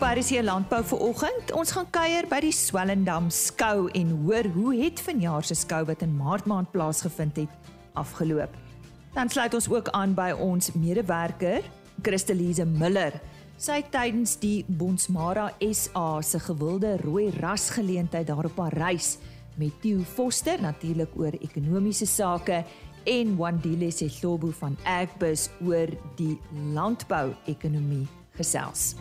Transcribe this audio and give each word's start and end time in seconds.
op 0.00 0.16
RC 0.16 0.40
Landbou 0.40 0.78
vir 0.84 1.00
oggend. 1.04 1.50
Ons 1.52 1.74
gaan 1.76 1.88
kuier 1.92 2.24
by 2.30 2.38
die 2.40 2.54
Swellendam 2.56 3.26
skou 3.34 3.90
en 3.92 4.14
hoor 4.22 4.46
hoe 4.54 4.70
het 4.78 5.00
vanjaar 5.04 5.44
se 5.44 5.56
skou 5.58 5.82
wat 5.90 6.00
in 6.06 6.14
Maart 6.16 6.46
maand 6.48 6.70
plaasgevind 6.72 7.36
het 7.42 7.68
afgeloop. 8.00 8.54
Dan 9.12 9.28
sluit 9.28 9.54
ons 9.58 9.68
ook 9.68 9.90
aan 9.92 10.14
by 10.16 10.30
ons 10.32 10.70
medewerker, 10.72 11.66
Christelise 12.00 12.64
Miller. 12.64 13.18
Sy 13.60 13.82
het 13.82 13.90
tydens 13.92 14.38
die 14.40 14.64
Bonsmara 14.68 15.50
SA 15.68 16.22
se 16.24 16.40
gewilde 16.48 16.96
rooi 17.04 17.28
ras 17.36 17.68
geleentheid 17.76 18.30
daar 18.32 18.48
op 18.48 18.56
haar 18.64 18.78
reis 18.80 19.18
met 19.60 19.76
Theo 19.84 20.00
Foster 20.00 20.62
natuurlik 20.64 21.12
oor 21.20 21.36
ekonomiese 21.42 22.08
sake 22.08 22.62
en 23.04 23.36
Wandile 23.36 23.92
Sehlobo 23.92 24.48
van 24.64 24.80
Agbus 24.80 25.50
oor 25.60 25.92
die 26.16 26.38
landbou-ekonomie 26.72 28.06
gesels. 28.40 28.94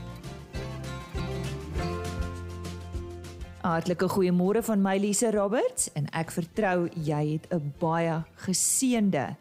Hartlike 3.69 4.07
goeiemôre 4.09 4.63
van 4.65 4.81
my 4.81 4.95
Lise 4.97 5.29
Roberts 5.29 5.91
en 5.93 6.07
ek 6.17 6.31
vertrou 6.33 6.87
jy 6.95 7.21
het 7.35 7.45
'n 7.53 7.73
baie 7.77 8.23
geseënde 8.45 9.35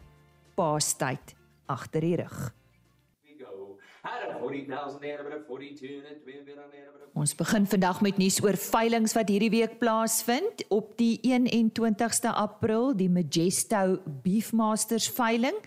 Paastyd 0.55 1.33
agter 1.65 2.01
die 2.01 2.15
rug. 2.15 2.53
Ons 7.13 7.35
begin 7.35 7.65
vandag 7.67 8.01
met 8.01 8.17
nuus 8.17 8.43
oor 8.43 8.57
veilinge 8.57 9.13
wat 9.13 9.29
hierdie 9.29 9.49
week 9.49 9.79
plaasvind 9.79 10.63
op 10.69 10.97
die 10.97 11.19
21ste 11.23 12.29
April, 12.29 12.95
die 12.95 13.09
Majesto 13.09 13.99
Beefmasters 14.23 15.09
veiling. 15.09 15.57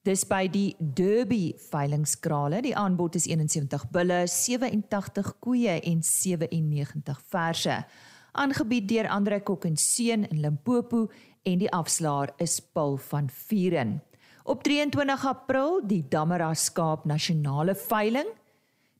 Dis 0.00 0.22
by 0.24 0.46
die 0.48 0.72
Derby 0.80 1.50
veilingskrale. 1.60 2.62
Die 2.64 2.72
aanbod 2.72 3.18
is 3.18 3.26
71 3.28 3.82
bulle, 3.92 4.22
87 4.32 5.34
koeie 5.44 5.74
en 5.76 6.00
97 6.00 7.20
verse. 7.28 7.76
Aangebied 8.32 8.88
deur 8.88 9.10
Andre 9.12 9.42
Kok 9.44 9.66
en 9.68 9.76
Seun 9.76 10.24
in 10.30 10.40
Limpopo 10.40 11.10
en 11.44 11.60
die 11.60 11.68
afslaer 11.76 12.32
is 12.40 12.56
Paul 12.72 12.96
van 13.10 13.28
Vuren. 13.28 13.98
Op 14.48 14.64
23 14.64 15.26
April 15.28 15.82
die 15.84 16.00
Damara 16.08 16.54
Skaap 16.54 17.04
Nasionale 17.04 17.76
Veiling. 17.76 18.32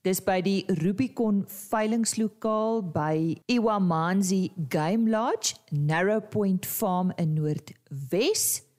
Dis 0.05 0.21
by 0.21 0.43
die 0.45 0.67
Rubicon 0.83 1.47
veilingslokaal 1.49 2.85
by 2.93 3.41
Iwamanzi 3.49 4.51
Game 4.69 5.09
Lodge, 5.09 5.57
Narrow 5.73 6.21
Point 6.21 6.69
Farm 6.69 7.13
in 7.17 7.39
Noordwes. 7.41 8.70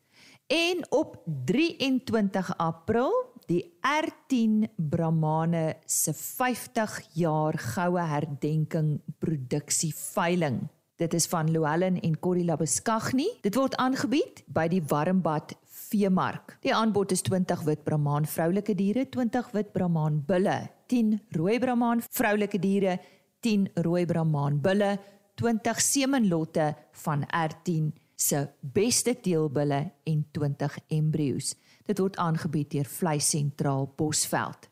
En 0.52 0.86
op 0.90 1.22
23 1.46 2.58
April 2.58 3.12
die 3.46 3.74
R10 3.80 4.68
Brahmane 4.76 5.78
se 5.86 6.14
50 6.14 7.00
jaar 7.14 7.56
goue 7.58 8.00
herdenking 8.00 9.00
produksie 9.20 9.94
veiling. 9.96 10.60
Dit 11.00 11.14
is 11.14 11.28
van 11.32 11.52
Louwelen 11.52 12.02
en 12.02 12.20
Corrie 12.20 12.44
Labeskagni. 12.44 13.30
Dit 13.42 13.56
word 13.56 13.78
aangebied 13.80 14.44
by 14.52 14.68
die 14.68 14.84
Warmbad 14.88 15.56
Veemark. 15.88 16.58
Die 16.68 16.76
aanbod 16.76 17.16
is 17.16 17.24
20 17.24 17.64
wit 17.64 17.88
Brahman 17.88 18.28
vroulike 18.28 18.76
diere, 18.76 19.08
20 19.08 19.56
wit 19.56 19.72
Brahman 19.72 20.20
bulle, 20.28 20.60
10 20.92 21.16
rooi 21.40 21.60
Brahman 21.64 22.04
vroulike 22.12 22.60
diere, 22.60 23.00
10 23.40 23.70
rooi 23.88 24.04
Brahman 24.06 24.60
bulle, 24.60 24.98
20 25.40 25.80
semenlotte 25.80 26.74
van 27.08 27.24
R10 27.32 28.01
se 28.22 28.48
beste 28.60 29.16
teelbulle 29.20 29.82
en 30.04 30.26
20 30.32 30.78
embrio's. 30.94 31.56
Dit 31.90 32.00
word 32.00 32.20
aangebied 32.22 32.70
deur 32.76 32.90
Vleis 32.90 33.32
Sentraal 33.34 33.88
Bosveld. 33.98 34.70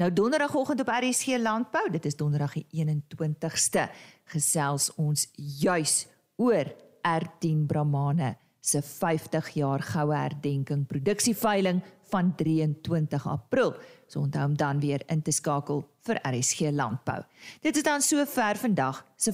Nou 0.00 0.12
donderdagoggend 0.12 0.80
op 0.80 0.92
RSG 0.92 1.40
Landbou, 1.40 1.90
dit 1.92 2.04
is 2.08 2.16
donderdag 2.16 2.54
die 2.56 2.66
21ste, 2.84 3.88
gesels 4.32 4.88
ons 4.96 5.26
juis 5.60 6.06
oor 6.40 6.72
R10 7.04 7.66
Brahmane 7.68 8.36
se 8.60 8.82
50 8.84 9.48
jaar 9.56 9.84
goue 9.84 10.16
herdenking 10.16 10.86
produksieveiling 10.88 11.80
van 12.12 12.34
23 12.36 13.26
April. 13.28 13.74
So 14.06 14.20
onthou 14.20 14.48
om 14.48 14.56
dan 14.56 14.80
weer 14.80 15.02
in 15.06 15.22
te 15.22 15.32
skakel 15.32 15.84
vir 16.04 16.20
RSG 16.24 16.72
Landbou. 16.72 17.22
Dit 17.60 17.76
is 17.76 17.86
dan 17.86 18.00
so 18.00 18.24
ver 18.24 18.56
vandag 18.56 19.04
se 19.16 19.32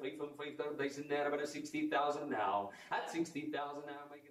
veilingsnuus. 0.00 0.36
55 0.76 1.40
and 1.40 1.48
60,000 1.48 2.28
now. 2.30 2.70
At 2.90 3.10
60,000 3.10 3.86
now 3.86 4.04
make 4.10 4.24
it 4.24 4.30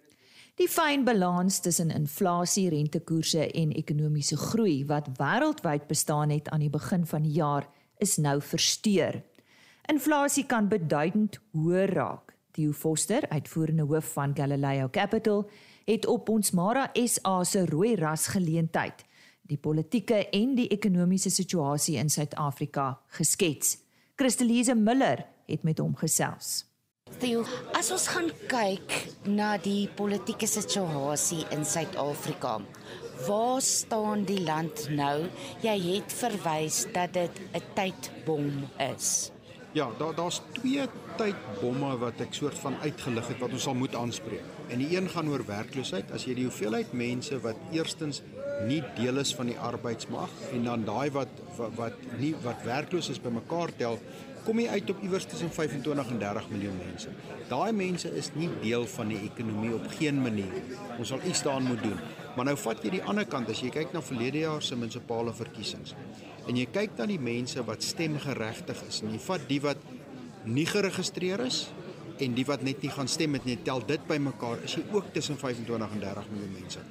Die 0.60 0.68
fyn 0.68 1.06
balans 1.08 1.62
tussen 1.64 1.88
inflasie, 1.96 2.66
rentekoerse 2.70 3.46
en 3.56 3.70
ekonomiese 3.72 4.36
groei 4.38 4.82
wat 4.90 5.08
wêreldwyd 5.16 5.86
bestaan 5.88 6.34
het 6.36 6.50
aan 6.52 6.60
die 6.60 6.70
begin 6.70 7.06
van 7.08 7.24
die 7.24 7.32
jaar 7.38 7.70
is 8.04 8.18
nou 8.20 8.42
versteur. 8.44 9.22
Inflasie 9.88 10.44
kan 10.46 10.68
beduidend 10.68 11.40
hoër 11.56 11.94
raak. 11.96 12.36
Theo 12.52 12.74
Foster, 12.76 13.24
uitvoerende 13.30 13.86
hoof 13.88 14.12
van 14.14 14.36
Galileo 14.36 14.90
Capital, 14.92 15.50
het 15.86 16.06
op 16.06 16.30
ons 16.30 16.52
Mara 16.52 16.90
SA 17.06 17.44
se 17.44 17.64
rooi 17.66 17.96
ras 17.96 18.28
geleentheid 18.28 19.06
die 19.50 19.58
politieke 19.58 20.28
en 20.36 20.54
die 20.58 20.68
ekonomiese 20.70 21.32
situasie 21.34 21.98
in 21.98 22.10
Suid-Afrika 22.10 23.00
geskets. 23.18 23.78
Christelise 24.20 24.76
Miller 24.76 25.24
het 25.50 25.66
met 25.68 25.82
hom 25.82 25.96
gesels. 26.00 26.70
Theo, 27.18 27.42
as 27.74 27.90
ons 27.92 28.06
gaan 28.14 28.30
kyk 28.52 28.94
na 29.26 29.56
die 29.58 29.90
politieke 29.98 30.48
situasie 30.48 31.42
in 31.56 31.66
Suid-Afrika, 31.66 32.60
waar 33.26 33.62
staan 33.66 34.24
die 34.30 34.40
land 34.46 34.86
nou? 34.94 35.26
Jy 35.66 35.76
het 35.90 36.14
verwys 36.14 36.86
dat 36.94 37.14
dit 37.14 37.42
'n 37.54 37.64
tydbom 37.76 38.70
is. 38.78 39.32
Ja, 39.74 39.90
daar 39.98 40.16
daar's 40.16 40.42
twee 40.54 40.86
tydbomme 41.18 41.98
wat 41.98 42.22
ek 42.24 42.34
soort 42.34 42.58
van 42.58 42.76
uitgelig 42.82 43.28
het 43.28 43.40
wat 43.40 43.52
ons 43.52 43.64
sal 43.68 43.76
moet 43.76 43.96
aanspreek. 43.96 44.46
En 44.70 44.82
die 44.82 44.96
een 44.96 45.10
gaan 45.10 45.30
oor 45.30 45.44
werkloosheid. 45.46 46.12
As 46.12 46.26
jy 46.26 46.34
die 46.34 46.48
hoeveelheid 46.48 46.94
mense 46.94 47.40
wat 47.44 47.58
eerstens 47.72 48.22
nie 48.68 48.82
deel 48.98 49.22
is 49.22 49.36
van 49.36 49.46
die 49.52 49.60
arbeidsmag 49.60 50.32
en 50.52 50.64
dan 50.64 50.86
daai 50.88 51.12
wat, 51.16 51.32
wat 51.58 51.76
wat 51.78 52.02
nie 52.20 52.34
wat 52.44 52.66
werkloos 52.66 53.10
is 53.14 53.22
bymekaar 53.22 53.72
tel, 53.78 54.00
kom 54.46 54.60
jy 54.62 54.68
uit 54.70 54.90
op 54.94 55.02
iewers 55.04 55.26
tussen 55.30 55.52
25 55.52 56.12
en 56.14 56.20
30 56.22 56.50
miljoen 56.54 56.78
mense. 56.80 57.12
Daai 57.50 57.72
mense 57.76 58.12
is 58.18 58.32
nie 58.36 58.50
deel 58.62 58.86
van 58.96 59.12
die 59.14 59.20
ekonomie 59.26 59.74
op 59.76 59.88
geen 59.98 60.22
manier. 60.22 60.56
Ons 60.98 61.14
sal 61.14 61.24
iets 61.26 61.44
daaraan 61.46 61.70
moet 61.72 61.84
doen. 61.84 62.00
Maar 62.36 62.52
nou 62.52 62.56
vat 62.62 62.84
jy 62.84 62.94
die 62.98 63.04
ander 63.04 63.28
kant 63.30 63.50
as 63.52 63.62
jy 63.64 63.72
kyk 63.74 63.94
na 63.96 64.04
verlede 64.06 64.44
jaar 64.46 64.64
se 64.66 64.78
munisipale 64.78 65.34
verkiesings. 65.36 65.96
En 66.48 66.58
jy 66.58 66.66
kyk 66.72 66.98
na 66.98 67.08
die 67.10 67.20
mense 67.22 67.64
wat 67.68 67.86
stemgeregtig 67.86 68.84
is 68.88 69.02
en 69.04 69.14
jy 69.14 69.22
vat 69.26 69.48
die 69.50 69.62
wat 69.64 69.84
nie 70.50 70.66
geregistreer 70.70 71.44
is 71.46 71.68
en 72.20 72.36
die 72.36 72.46
wat 72.48 72.64
net 72.68 72.82
nie 72.84 72.92
gaan 72.92 73.08
stem 73.08 73.38
het 73.38 73.46
nie, 73.48 73.58
tel 73.64 73.82
dit 73.88 74.02
bymekaar, 74.08 74.64
is 74.68 74.76
jy 74.76 74.84
ook 74.92 75.14
tussen 75.16 75.38
25 75.40 75.96
en 75.96 76.04
30 76.04 76.32
miljoen 76.34 76.56
mense. 76.58 76.84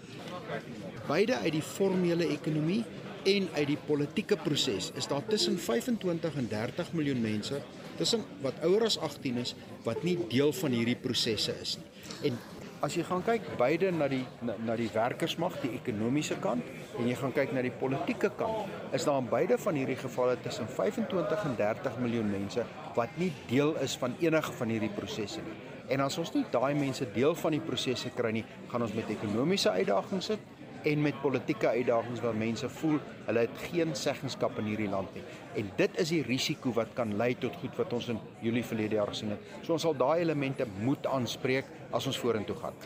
Beide 1.09 1.39
uit 1.45 1.53
die 1.53 1.65
formele 1.65 2.29
ekonomie 2.33 2.83
en 3.25 3.49
uit 3.55 3.67
die 3.67 3.81
politieke 3.87 4.37
proses 4.37 4.93
is 4.97 5.09
daar 5.11 5.25
tussen 5.27 5.59
25 5.59 6.37
en 6.37 6.49
30 6.49 6.93
miljoen 6.93 7.21
mense 7.21 7.61
tussen 7.99 8.23
wat 8.45 8.61
ouer 8.67 8.87
as 8.87 8.99
18 8.99 9.41
is 9.43 9.55
wat 9.87 10.03
nie 10.06 10.17
deel 10.31 10.53
van 10.53 10.75
hierdie 10.77 10.99
prosesse 10.99 11.55
is 11.62 11.77
nie. 11.81 11.87
En 12.31 12.39
as 12.87 12.95
jy 12.95 13.03
gaan 13.06 13.25
kyk 13.27 13.47
beide 13.59 13.91
na 13.91 14.06
die 14.11 14.23
na, 14.47 14.55
na 14.62 14.77
die 14.79 14.91
werkersmag, 14.95 15.56
die 15.65 15.73
ekonomiese 15.79 16.39
kant 16.43 16.67
en 16.99 17.09
jy 17.09 17.17
gaan 17.19 17.34
kyk 17.34 17.55
na 17.55 17.65
die 17.67 17.75
politieke 17.75 18.31
kant, 18.39 18.71
is 18.95 19.06
daar 19.09 19.19
in 19.23 19.31
beide 19.31 19.59
van 19.59 19.79
hierdie 19.79 19.99
gevalle 19.99 20.37
tussen 20.45 20.71
25 20.77 21.49
en 21.50 21.56
30 21.59 21.99
miljoen 22.05 22.31
mense 22.31 22.67
wat 22.97 23.19
nie 23.19 23.33
deel 23.50 23.75
is 23.83 23.97
van 23.99 24.15
enige 24.23 24.55
van 24.61 24.75
hierdie 24.75 24.95
prosesse 24.95 25.43
nie. 25.43 25.59
En 25.89 26.05
as 26.05 26.19
ons 26.21 26.31
nie 26.35 26.45
daai 26.53 26.75
mense 26.77 27.06
deel 27.15 27.35
van 27.41 27.56
die 27.56 27.65
prosesse 27.65 28.12
kry 28.15 28.31
nie, 28.37 28.44
gaan 28.69 28.85
ons 28.85 28.94
met 28.94 29.11
ekonomiese 29.11 29.73
uitdagings 29.73 30.32
sit 30.35 30.57
en 30.88 31.02
met 31.05 31.20
politieke 31.23 31.69
uitdagings 31.69 32.20
waar 32.25 32.37
mense 32.37 32.69
voel 32.81 32.99
hulle 33.26 33.44
het 33.44 33.62
geen 33.69 33.94
seggenskap 33.96 34.58
in 34.62 34.70
hierdie 34.70 34.88
land 34.88 35.14
nie. 35.17 35.25
En 35.61 35.70
dit 35.76 35.99
is 36.00 36.12
die 36.14 36.23
risiko 36.26 36.73
wat 36.76 36.94
kan 36.96 37.17
lei 37.20 37.35
tot 37.40 37.56
goed 37.62 37.76
wat 37.81 37.93
ons 37.93 38.08
in 38.14 38.20
Julie 38.44 38.64
verlede 38.64 38.96
jaar 39.00 39.12
gesien 39.12 39.35
het. 39.35 39.50
So 39.62 39.76
ons 39.76 39.85
sal 39.85 39.96
daai 39.99 40.23
elemente 40.23 40.67
moet 40.85 41.06
aanspreek 41.06 41.69
as 41.93 42.06
ons 42.08 42.20
vorentoe 42.20 42.56
gaan. 42.62 42.79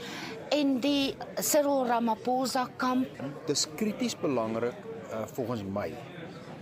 En 0.55 0.79
die 0.83 1.15
Cyril 1.41 1.87
Ramaphosa 1.91 2.69
kamp, 2.77 3.23
dis 3.47 3.67
krities 3.79 4.19
belangrik 4.19 4.77
uh, 5.13 5.27
volgens 5.37 5.63
my 5.69 5.91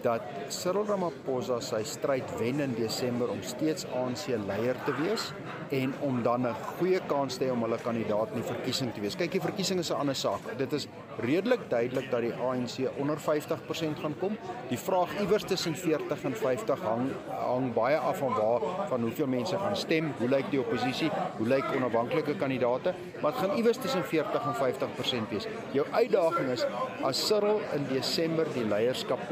dat 0.02 0.22
Cyril 0.48 0.86
Ramaphosa 0.88 1.60
sy 1.60 1.82
stryd 1.84 2.30
wen 2.38 2.60
in 2.60 2.74
Desember 2.74 3.30
om 3.30 3.42
steeds 3.42 3.86
ANC 3.96 4.26
leier 4.46 4.78
te 4.86 4.94
wees 5.02 5.30
en 5.70 5.94
om 6.00 6.22
dan 6.22 6.46
'n 6.46 6.54
goeie 6.78 7.00
kans 7.06 7.36
te 7.36 7.44
hê 7.44 7.52
om 7.52 7.62
hulle 7.62 7.78
kandidaat 7.78 8.28
in 8.34 8.42
die 8.42 8.50
verkiesing 8.52 8.92
te 8.94 9.00
wees. 9.00 9.16
Kyk, 9.16 9.32
die 9.32 9.40
verkiesing 9.40 9.78
is 9.78 9.90
'n 9.90 10.00
ander 10.00 10.14
saak. 10.14 10.40
Dit 10.58 10.72
is 10.72 10.88
redelik 11.18 11.70
duidelik 11.70 12.10
dat 12.10 12.20
die 12.20 12.34
ANC 12.34 12.90
onder 12.98 13.18
50% 13.18 13.98
gaan 13.98 14.14
kom. 14.18 14.36
Die 14.68 14.78
vraag 14.78 15.20
iewers 15.20 15.44
tussen 15.44 15.74
40 15.74 16.24
en 16.24 16.36
50 16.36 16.80
hang 16.82 17.10
hang 17.28 17.72
baie 17.72 17.96
af 17.96 18.18
van 18.18 18.34
waar 18.34 18.60
van 18.88 19.00
hoeveel 19.00 19.26
mense 19.26 19.58
gaan 19.58 19.76
stem, 19.76 20.12
hoe 20.18 20.28
lyk 20.28 20.50
die 20.50 20.60
oppositie, 20.60 21.10
hoe 21.38 21.46
lyk 21.46 21.64
onafhanklike 21.76 22.36
kandidaate, 22.36 22.94
maar 23.20 23.32
dit 23.32 23.40
gaan 23.40 23.56
iewers 23.56 23.76
tussen 23.76 24.04
40 24.04 24.46
en 24.46 24.54
50% 24.54 25.30
wees. 25.30 25.46
Jou 25.72 25.86
uitdaging 25.90 26.48
is 26.50 26.66
as 27.02 27.26
Cyril 27.26 27.60
in 27.74 27.86
Desember 27.92 28.46
die 28.54 28.64
leierskap 28.64 29.28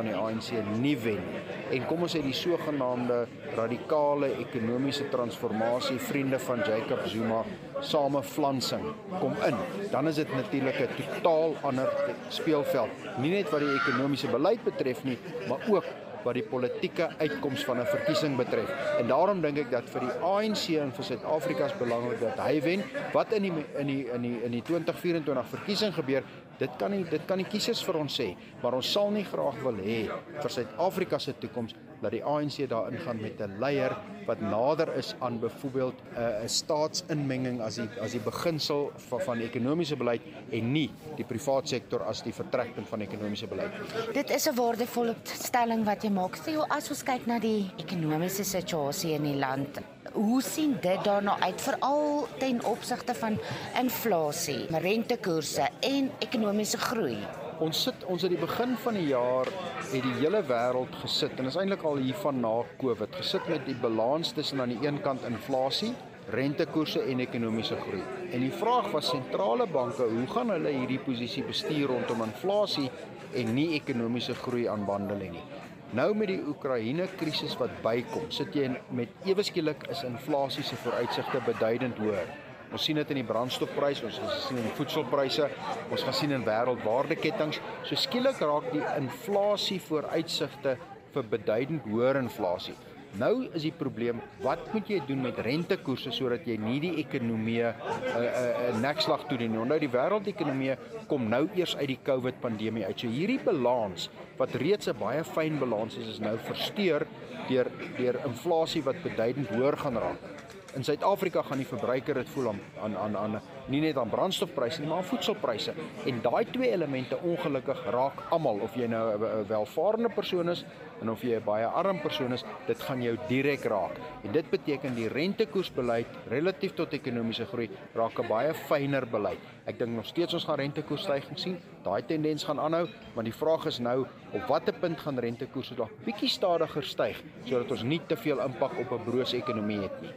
van 0.00 0.08
die 0.08 0.16
ANC 0.16 0.80
nie 0.80 0.96
wen 1.04 1.20
nie 1.20 1.60
en 1.76 1.86
kom 1.86 2.02
ons 2.06 2.14
sê 2.16 2.20
die 2.24 2.34
sogenaamde 2.34 3.20
radikale 3.58 4.32
ekonomiese 4.42 5.06
transformasie 5.12 5.98
vriende 6.02 6.40
van 6.42 6.64
Jacob 6.66 7.04
Zuma 7.10 7.42
same 7.86 8.22
flansing 8.26 8.84
kom 9.20 9.36
in, 9.46 9.56
dan 9.92 10.10
is 10.10 10.18
dit 10.20 10.34
natuurlik 10.34 10.80
'n 10.80 10.94
totaal 10.98 11.56
ander 11.62 11.88
speelveld. 12.28 12.90
Nie 13.18 13.30
net 13.30 13.50
wat 13.50 13.60
die 13.60 13.74
ekonomiese 13.74 14.28
beleid 14.28 14.64
betref 14.64 15.04
nie, 15.04 15.18
maar 15.48 15.60
ook 15.68 15.84
wat 16.24 16.36
die 16.36 16.44
politieke 16.44 17.08
uitkoms 17.18 17.64
van 17.64 17.80
'n 17.80 17.86
verkiesing 17.86 18.36
betref. 18.36 18.70
En 18.98 19.06
daarom 19.06 19.40
dink 19.40 19.58
ek 19.58 19.70
dat 19.70 19.90
vir 19.90 20.00
die 20.00 20.16
ANC 20.20 20.68
en 20.80 20.92
vir 20.92 21.04
Suid-Afrika 21.04 21.64
is 21.64 21.78
belangrik 21.78 22.20
dat 22.20 22.38
hy 22.38 22.60
wen. 22.60 22.82
Wat 23.12 23.32
in 23.32 23.42
die 23.42 23.52
in 23.78 23.86
die 23.86 24.10
in 24.12 24.22
die 24.22 24.42
in 24.44 24.50
die 24.50 24.62
2024 24.62 25.46
verkiesing 25.46 25.94
gebeur, 25.94 26.22
dit 26.60 26.78
kan 26.78 26.92
nie 26.92 27.04
dit 27.08 27.26
kan 27.26 27.40
die 27.40 27.48
kiesers 27.48 27.82
vir 27.86 28.00
ons 28.02 28.20
sê, 28.20 28.34
maar 28.62 28.76
ons 28.78 28.92
sal 28.92 29.10
nie 29.14 29.24
graag 29.24 29.62
wil 29.64 29.80
hê 29.84 30.00
vir 30.40 30.50
Suid-Afrika 30.56 31.18
se 31.18 31.32
toekoms 31.40 31.74
dat 32.00 32.14
die 32.14 32.22
ANC 32.24 32.64
daarin 32.68 33.00
gaan 33.04 33.20
met 33.20 33.40
'n 33.40 33.58
leier 33.60 33.96
wat 34.26 34.40
nader 34.40 34.94
is 34.96 35.14
aan 35.18 35.38
byvoorbeeld 35.40 35.94
'n 35.94 36.20
uh, 36.20 36.46
staatsinmenging 36.46 37.60
as 37.60 37.74
die 37.74 37.88
as 38.00 38.12
die 38.12 38.20
beginsel 38.20 38.92
van 39.08 39.20
van 39.20 39.40
ekonomiese 39.40 39.96
beleid 39.96 40.22
en 40.50 40.72
nie 40.72 40.90
die 41.16 41.24
privaat 41.24 41.68
sektor 41.68 42.02
as 42.02 42.22
die 42.22 42.32
vertrekpunt 42.32 42.88
van 42.88 43.00
ekonomiese 43.00 43.46
beleid. 43.46 43.72
Dit 44.12 44.30
is 44.30 44.48
'n 44.48 44.54
waardevolle 44.54 45.14
stelling 45.24 45.84
wat 45.84 46.02
jy 46.02 46.10
maak. 46.10 46.36
Sê 46.36 46.56
as 46.68 46.90
ons 46.90 47.02
kyk 47.02 47.26
na 47.26 47.38
die 47.38 47.70
ekonomiese 47.76 48.44
situasie 48.44 49.12
in 49.12 49.22
die 49.22 49.36
land, 49.36 49.80
hoe 50.12 50.42
sien 50.42 50.76
dit 50.80 51.04
daarna 51.04 51.36
uit 51.40 51.60
veral 51.60 52.26
ten 52.38 52.64
opsigte 52.64 53.14
van 53.14 53.38
inflasie, 53.80 54.66
rentekoerse 54.68 55.68
en 55.80 56.10
ekonomiese 56.18 56.78
groei? 56.78 57.18
Ons 57.60 57.82
sit 57.84 58.04
ons 58.08 58.22
het 58.24 58.32
die 58.32 58.40
begin 58.40 58.76
van 58.80 58.96
die 58.96 59.06
jaar 59.10 59.48
het 59.90 60.02
die 60.02 60.16
hele 60.22 60.40
wêreld 60.48 60.94
gesit 61.02 61.38
en 61.38 61.50
is 61.50 61.58
eintlik 61.60 61.84
al 61.84 62.00
hier 62.00 62.16
van 62.22 62.40
na 62.40 62.54
Covid 62.80 63.18
gesit 63.20 63.48
met 63.52 63.66
die 63.68 63.76
balans 63.82 64.32
tussen 64.32 64.62
aan 64.64 64.72
die 64.72 64.80
een 64.86 65.00
kant 65.04 65.26
inflasie, 65.28 65.92
rentekoerse 66.32 67.02
en 67.04 67.20
ekonomiese 67.20 67.76
groei. 67.82 68.02
En 68.32 68.40
die 68.40 68.54
vraag 68.54 68.90
was 68.94 69.10
sentrale 69.12 69.66
banke, 69.66 70.08
hoe 70.08 70.26
gaan 70.34 70.54
hulle 70.54 70.72
hierdie 70.78 71.02
posisie 71.04 71.44
bestuur 71.44 71.90
rondom 71.92 72.24
inflasie 72.26 72.88
en 73.36 73.54
nie 73.54 73.74
ekonomiese 73.78 74.34
groei 74.34 74.66
aanbandel 74.70 75.28
nie. 75.28 75.42
Nou 75.90 76.12
met 76.14 76.28
die 76.30 76.38
Oekraïne 76.46 77.08
krisis 77.18 77.56
wat 77.58 77.72
bykom, 77.82 78.28
sit 78.30 78.54
jy 78.54 78.68
met 78.94 79.24
ewe 79.26 79.42
skielik 79.42 79.88
is 79.90 80.04
inflasie 80.06 80.62
se 80.62 80.76
vooruitsigte 80.84 81.40
beduidend 81.48 81.98
hoër. 81.98 82.30
Ons 82.70 82.84
sien 82.86 83.00
dit 83.00 83.10
in 83.10 83.18
die 83.18 83.26
brandstofprys, 83.26 84.04
ons 84.06 84.20
sien 84.44 84.60
in 84.60 84.68
die 84.68 84.76
voedselpryse, 84.78 85.48
ons 85.90 86.04
gaan 86.06 86.14
sien 86.14 86.36
in 86.36 86.46
wêreldwaardeketTINGS. 86.46 87.58
So 87.88 87.98
skielik 87.98 88.38
raak 88.38 88.70
die 88.70 88.84
inflasie 89.00 89.80
vooruitsigte 89.88 90.76
vir 91.10 91.30
beduidend 91.34 91.90
hoër 91.90 92.20
inflasie. 92.22 92.76
Nou 93.18 93.48
is 93.52 93.64
die 93.66 93.74
probleem, 93.74 94.20
wat 94.44 94.68
moet 94.72 94.88
jy 94.88 95.00
doen 95.06 95.24
met 95.24 95.38
rentekoerse 95.42 96.12
sodat 96.14 96.46
jy 96.46 96.56
nie 96.62 96.78
die 96.80 96.92
ekonomie 97.02 97.62
'n 97.62 97.74
uh, 97.74 97.74
'n 97.74 98.22
uh, 98.22 98.44
uh, 98.68 98.80
nekslag 98.80 99.26
toe 99.26 99.38
doen 99.38 99.50
nie. 99.50 99.64
Nou 99.66 99.78
die 99.78 99.90
wêreldekonomie 99.90 100.76
kom 101.08 101.28
nou 101.28 101.48
eers 101.54 101.76
uit 101.76 101.88
die 101.88 101.98
COVID 102.02 102.40
pandemie 102.40 102.84
uit. 102.84 103.00
So 103.00 103.08
hierdie 103.08 103.40
balans 103.42 104.10
wat 104.38 104.54
reeds 104.54 104.88
'n 104.88 104.98
baie 104.98 105.24
fyn 105.24 105.58
balans 105.58 105.96
is, 105.96 106.06
is 106.06 106.20
nou 106.20 106.38
versteur 106.38 107.06
deur 107.48 107.66
deur 107.96 108.20
inflasie 108.26 108.82
wat 108.82 109.02
beduidend 109.02 109.48
hoër 109.48 109.76
gaan 109.76 109.96
raak 109.96 110.40
in 110.74 110.84
Suid-Afrika 110.84 111.42
gaan 111.42 111.58
die 111.58 111.66
verbruiker 111.66 112.20
dit 112.20 112.28
voel 112.34 112.52
aan 112.52 112.60
aan 112.82 112.96
aan 112.96 113.16
aan 113.16 113.40
nie 113.70 113.80
net 113.80 113.98
aan 114.00 114.10
brandstofpryse 114.10 114.80
nie, 114.80 114.88
maar 114.90 115.02
aan 115.02 115.10
voedselpryse. 115.10 115.74
En 116.10 116.20
daai 116.24 116.44
twee 116.50 116.70
elemente 116.74 117.18
ongelukkig 117.22 117.84
raak 117.94 118.24
almal 118.34 118.60
of 118.66 118.74
jy 118.76 118.86
nou 118.86 119.04
'n 119.14 119.46
welvarende 119.48 120.10
persoon 120.14 120.50
is 120.50 120.64
en 121.00 121.10
of 121.10 121.22
jy 121.22 121.36
'n 121.36 121.44
baie 121.44 121.66
arm 121.66 122.00
persoon 122.00 122.32
is, 122.32 122.44
dit 122.66 122.82
gaan 122.82 123.02
jou 123.02 123.16
direk 123.28 123.64
raak. 123.64 123.96
En 124.24 124.32
dit 124.32 124.50
beteken 124.50 124.94
die 124.94 125.08
rentekoersbeleid 125.08 126.06
relatief 126.28 126.74
tot 126.74 126.92
ekonomiese 126.92 127.46
groei 127.46 127.70
raak 127.94 128.18
'n 128.18 128.28
baie 128.28 128.54
fyner 128.54 129.06
beleid. 129.06 129.38
Ek 129.66 129.78
dink 129.78 129.90
nog 129.90 130.06
steeds 130.06 130.34
ons 130.34 130.44
gaan 130.44 130.58
rentekoersstygings 130.58 131.42
sien. 131.42 131.58
Daai 131.80 132.02
tendens 132.04 132.44
gaan 132.44 132.60
aanhou, 132.60 132.88
maar 133.14 133.24
die 133.24 133.34
vraag 133.34 133.64
is 133.70 133.78
nou 133.80 134.02
op 134.36 134.48
watter 134.48 134.74
punt 134.82 135.00
gaan 135.00 135.18
rentekoerse 135.18 135.74
dalk 135.78 135.94
bietjie 136.04 136.28
stadiger 136.28 136.84
styg 136.84 137.22
sodat 137.48 137.72
ons 137.72 137.84
nie 137.88 138.00
te 138.06 138.18
veel 138.20 138.42
impak 138.44 138.76
op 138.82 138.92
'n 138.92 139.04
brose 139.06 139.36
ekonomie 139.36 139.80
het 139.80 139.96
nie. 140.02 140.12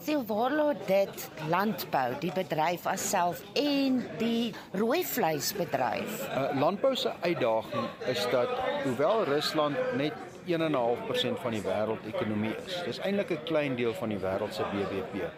Sien 0.00 0.26
waar 0.26 0.50
laat 0.50 0.86
dit 0.86 1.30
landbou, 1.48 2.18
die 2.20 2.32
bedryf 2.34 2.86
as 2.86 3.10
self 3.10 3.42
en 3.54 4.02
die 4.18 4.52
rooi 4.72 5.04
vleisbedryf? 5.04 6.28
Uh, 6.28 6.60
landbou 6.60 6.94
se 6.96 7.12
uitdaging 7.20 7.88
is 8.06 8.26
dat 8.30 8.48
hoewel 8.84 9.24
Rusland 9.24 9.76
net 9.96 10.12
1.5% 10.46 11.40
van 11.40 11.50
die 11.50 11.62
wêreldekonomie 11.62 12.56
is. 12.66 12.82
Dis 12.84 12.98
eintlik 12.98 13.30
'n 13.30 13.44
klein 13.44 13.76
deel 13.76 13.94
van 13.94 14.08
die 14.08 14.18
wêreld 14.18 14.52
se 14.54 14.62
BBP. 14.62 15.30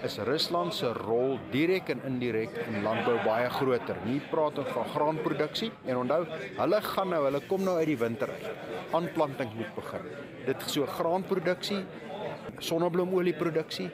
Is 0.00 0.16
Rusland 0.24 0.72
se 0.72 0.88
rol 0.96 1.34
direk 1.52 1.90
en 1.92 1.98
indirek 2.08 2.54
in 2.62 2.80
landbou 2.82 3.18
baie 3.20 3.50
groter. 3.52 3.98
Nie 4.06 4.20
praat 4.30 4.56
ons 4.62 4.70
van 4.72 4.86
graanproduksie 4.94 5.68
en 5.84 5.98
onthou, 6.00 6.22
hulle 6.56 6.78
gaan 6.86 7.10
nou, 7.12 7.18
hulle 7.26 7.40
kom 7.50 7.66
nou 7.66 7.74
uit 7.76 7.90
die 7.90 7.98
winter 8.00 8.32
uit. 8.32 8.46
Aanplanting 8.96 9.52
moet 9.58 9.74
begin. 9.76 10.06
Dit 10.46 10.64
so 10.72 10.88
graanproduksie, 10.88 11.82
sonneblomolieproduksie 12.64 13.90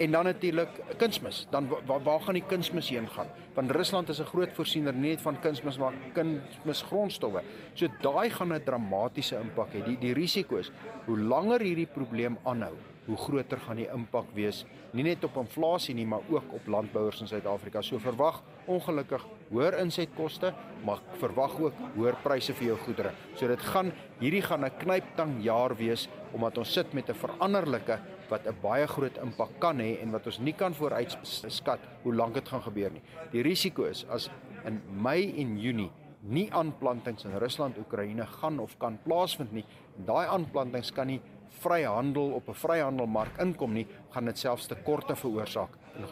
en 0.00 0.16
dan 0.16 0.30
natuurlik 0.30 0.80
kunsmis. 0.96 1.44
Dan 1.52 1.68
waar, 1.68 2.00
waar 2.08 2.20
gaan 2.24 2.38
die 2.40 2.46
kunsmis 2.48 2.88
heen 2.94 3.08
gaan? 3.12 3.28
Want 3.54 3.76
Rusland 3.76 4.08
is 4.08 4.20
'n 4.20 4.32
groot 4.32 4.52
voorsiener 4.56 4.94
nie 4.94 5.10
net 5.10 5.20
van 5.20 5.40
kunsmis 5.40 5.78
maar 5.78 5.92
kunsmis 6.12 6.82
grondstowwe. 6.82 7.42
So 7.74 7.86
daai 8.00 8.30
gaan 8.30 8.52
'n 8.52 8.64
dramatiese 8.64 9.36
impak 9.36 9.72
hê. 9.74 9.84
Die 9.84 9.98
die 9.98 10.14
risiko 10.14 10.56
is 10.56 10.70
hoe 11.04 11.18
langer 11.18 11.60
hierdie 11.60 11.86
probleem 11.86 12.38
aanhou, 12.44 12.76
hoe 13.06 13.16
groter 13.16 13.58
gaan 13.58 13.76
die 13.76 13.88
impak 13.88 14.26
wees 14.34 14.64
nie 14.96 15.04
net 15.06 15.24
op 15.26 15.36
inflasie 15.40 15.94
nie, 15.94 16.06
maar 16.08 16.24
ook 16.30 16.54
op 16.56 16.66
landbouers 16.70 17.20
in 17.22 17.30
Suid-Afrika. 17.30 17.82
So 17.82 18.00
verwag 18.02 18.40
ongelukkig 18.70 19.22
hoër 19.50 19.78
insetkoste, 19.82 20.52
maar 20.86 21.02
verwag 21.20 21.56
ook 21.60 21.82
hoër 21.96 22.18
pryse 22.24 22.54
vir 22.58 22.72
jou 22.72 22.78
goedere. 22.84 23.12
So 23.38 23.48
dit 23.50 23.62
gaan 23.72 23.92
hierdie 24.20 24.42
gaan 24.42 24.64
'n 24.64 24.78
knyptang 24.78 25.42
jaar 25.42 25.76
wees 25.76 26.08
omdat 26.32 26.58
ons 26.58 26.72
sit 26.72 26.92
met 26.92 27.08
'n 27.08 27.14
veranderlike 27.14 27.98
wat 28.28 28.46
'n 28.46 28.56
baie 28.62 28.86
groot 28.86 29.16
impak 29.18 29.60
kan 29.60 29.78
hê 29.78 30.00
en 30.02 30.10
wat 30.10 30.26
ons 30.26 30.38
nie 30.38 30.52
kan 30.52 30.74
vooruitskat 30.74 31.80
hoe 32.02 32.14
lank 32.14 32.34
dit 32.34 32.48
gaan 32.48 32.62
gebeur 32.62 32.90
nie. 32.90 33.02
Die 33.32 33.42
risiko 33.42 33.84
is 33.84 34.04
as 34.08 34.30
in 34.64 34.80
Mei 35.02 35.34
en 35.38 35.58
Junie 35.58 35.90
nie 36.22 36.52
aanplantings 36.52 37.24
in 37.24 37.38
Rusland 37.38 37.78
Oekraïne 37.78 38.26
gaan 38.26 38.58
of 38.58 38.76
kan 38.78 38.98
plaasvind 39.04 39.52
nie, 39.52 39.64
daai 39.96 40.26
aanplantings 40.26 40.92
kan 40.92 41.06
nie 41.06 41.20
vryhandel 41.60 42.32
op 42.32 42.48
'n 42.48 42.54
vryhandelmark 42.54 43.38
inkom 43.38 43.72
nie, 43.72 43.86
gaan 44.10 44.24
dit 44.24 44.38
selfs 44.38 44.66
tekorte 44.66 45.16
veroorsaak 45.16 45.70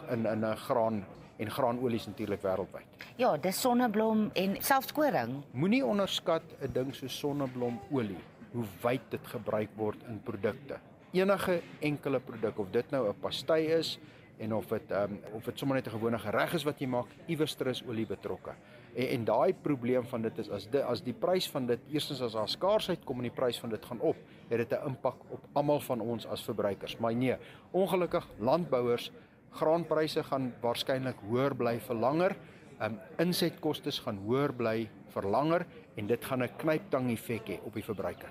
in 0.09 0.25
in 0.25 0.45
'n 0.45 0.55
graan 0.55 1.05
en 1.37 1.51
graanolies 1.51 2.07
natuurlik 2.07 2.41
wêreldwyd. 2.41 2.85
Ja, 3.15 3.37
dis 3.37 3.61
sonneblom 3.61 4.29
en 4.33 4.61
selfs 4.61 4.91
koring. 4.91 5.43
Moenie 5.51 5.85
onderskat 5.85 6.43
'n 6.61 6.71
ding 6.73 6.95
so 6.95 7.07
sonneblomolie 7.07 8.23
hoe 8.51 8.65
wyd 8.81 9.01
dit 9.09 9.27
gebruik 9.27 9.69
word 9.75 10.03
in 10.07 10.21
produkte 10.23 10.79
enige 11.11 11.61
enkele 11.79 12.19
produk 12.19 12.59
of 12.59 12.69
dit 12.71 12.91
nou 12.91 13.07
'n 13.07 13.19
pastei 13.19 13.65
is 13.65 13.99
en 14.37 14.53
of 14.53 14.65
dit 14.67 14.91
um, 14.91 15.19
of 15.33 15.43
dit 15.43 15.57
sommer 15.57 15.75
net 15.75 15.87
'n 15.87 15.91
gewone 15.91 16.19
gereg 16.19 16.53
is 16.53 16.63
wat 16.63 16.79
jy 16.79 16.87
maak, 16.87 17.07
iewers 17.27 17.55
is 17.55 17.83
olie 17.87 18.05
betrokke. 18.05 18.53
En 18.95 19.07
en 19.07 19.25
daai 19.25 19.53
probleem 19.53 20.05
van 20.05 20.21
dit 20.21 20.37
is 20.37 20.49
as 20.49 20.67
dit 20.69 20.81
as 20.81 21.01
die 21.03 21.13
prys 21.13 21.49
van 21.49 21.65
dit 21.65 21.79
eerstens 21.91 22.21
as 22.21 22.33
daar 22.33 22.49
skaarsheid 22.49 23.05
kom 23.05 23.17
en 23.17 23.29
die 23.29 23.35
prys 23.35 23.59
van 23.59 23.69
dit 23.69 23.85
gaan 23.85 23.99
op, 23.99 24.15
het 24.49 24.57
dit 24.57 24.71
'n 24.71 24.87
impak 24.87 25.15
op 25.29 25.39
almal 25.53 25.79
van 25.79 26.01
ons 26.01 26.27
as 26.27 26.43
verbruikers. 26.43 26.97
Maar 26.97 27.15
nee, 27.15 27.35
ongelukkig 27.71 28.27
landbouers 28.39 29.11
graanpryse 29.51 30.23
gaan 30.23 30.53
waarskynlik 30.61 31.17
hoër 31.29 31.55
bly 31.55 31.79
vir 31.79 31.95
langer. 31.95 32.35
Um 32.81 32.99
insetkoste 33.17 33.91
gaan 33.91 34.17
hoër 34.25 34.53
bly 34.53 34.89
vir 35.13 35.25
langer 35.25 35.65
en 35.97 36.07
dit 36.07 36.25
gaan 36.25 36.43
'n 36.43 36.55
knyptang 36.57 37.11
effek 37.11 37.47
hê 37.47 37.59
op 37.65 37.73
die 37.73 37.83
verbruiker. 37.83 38.29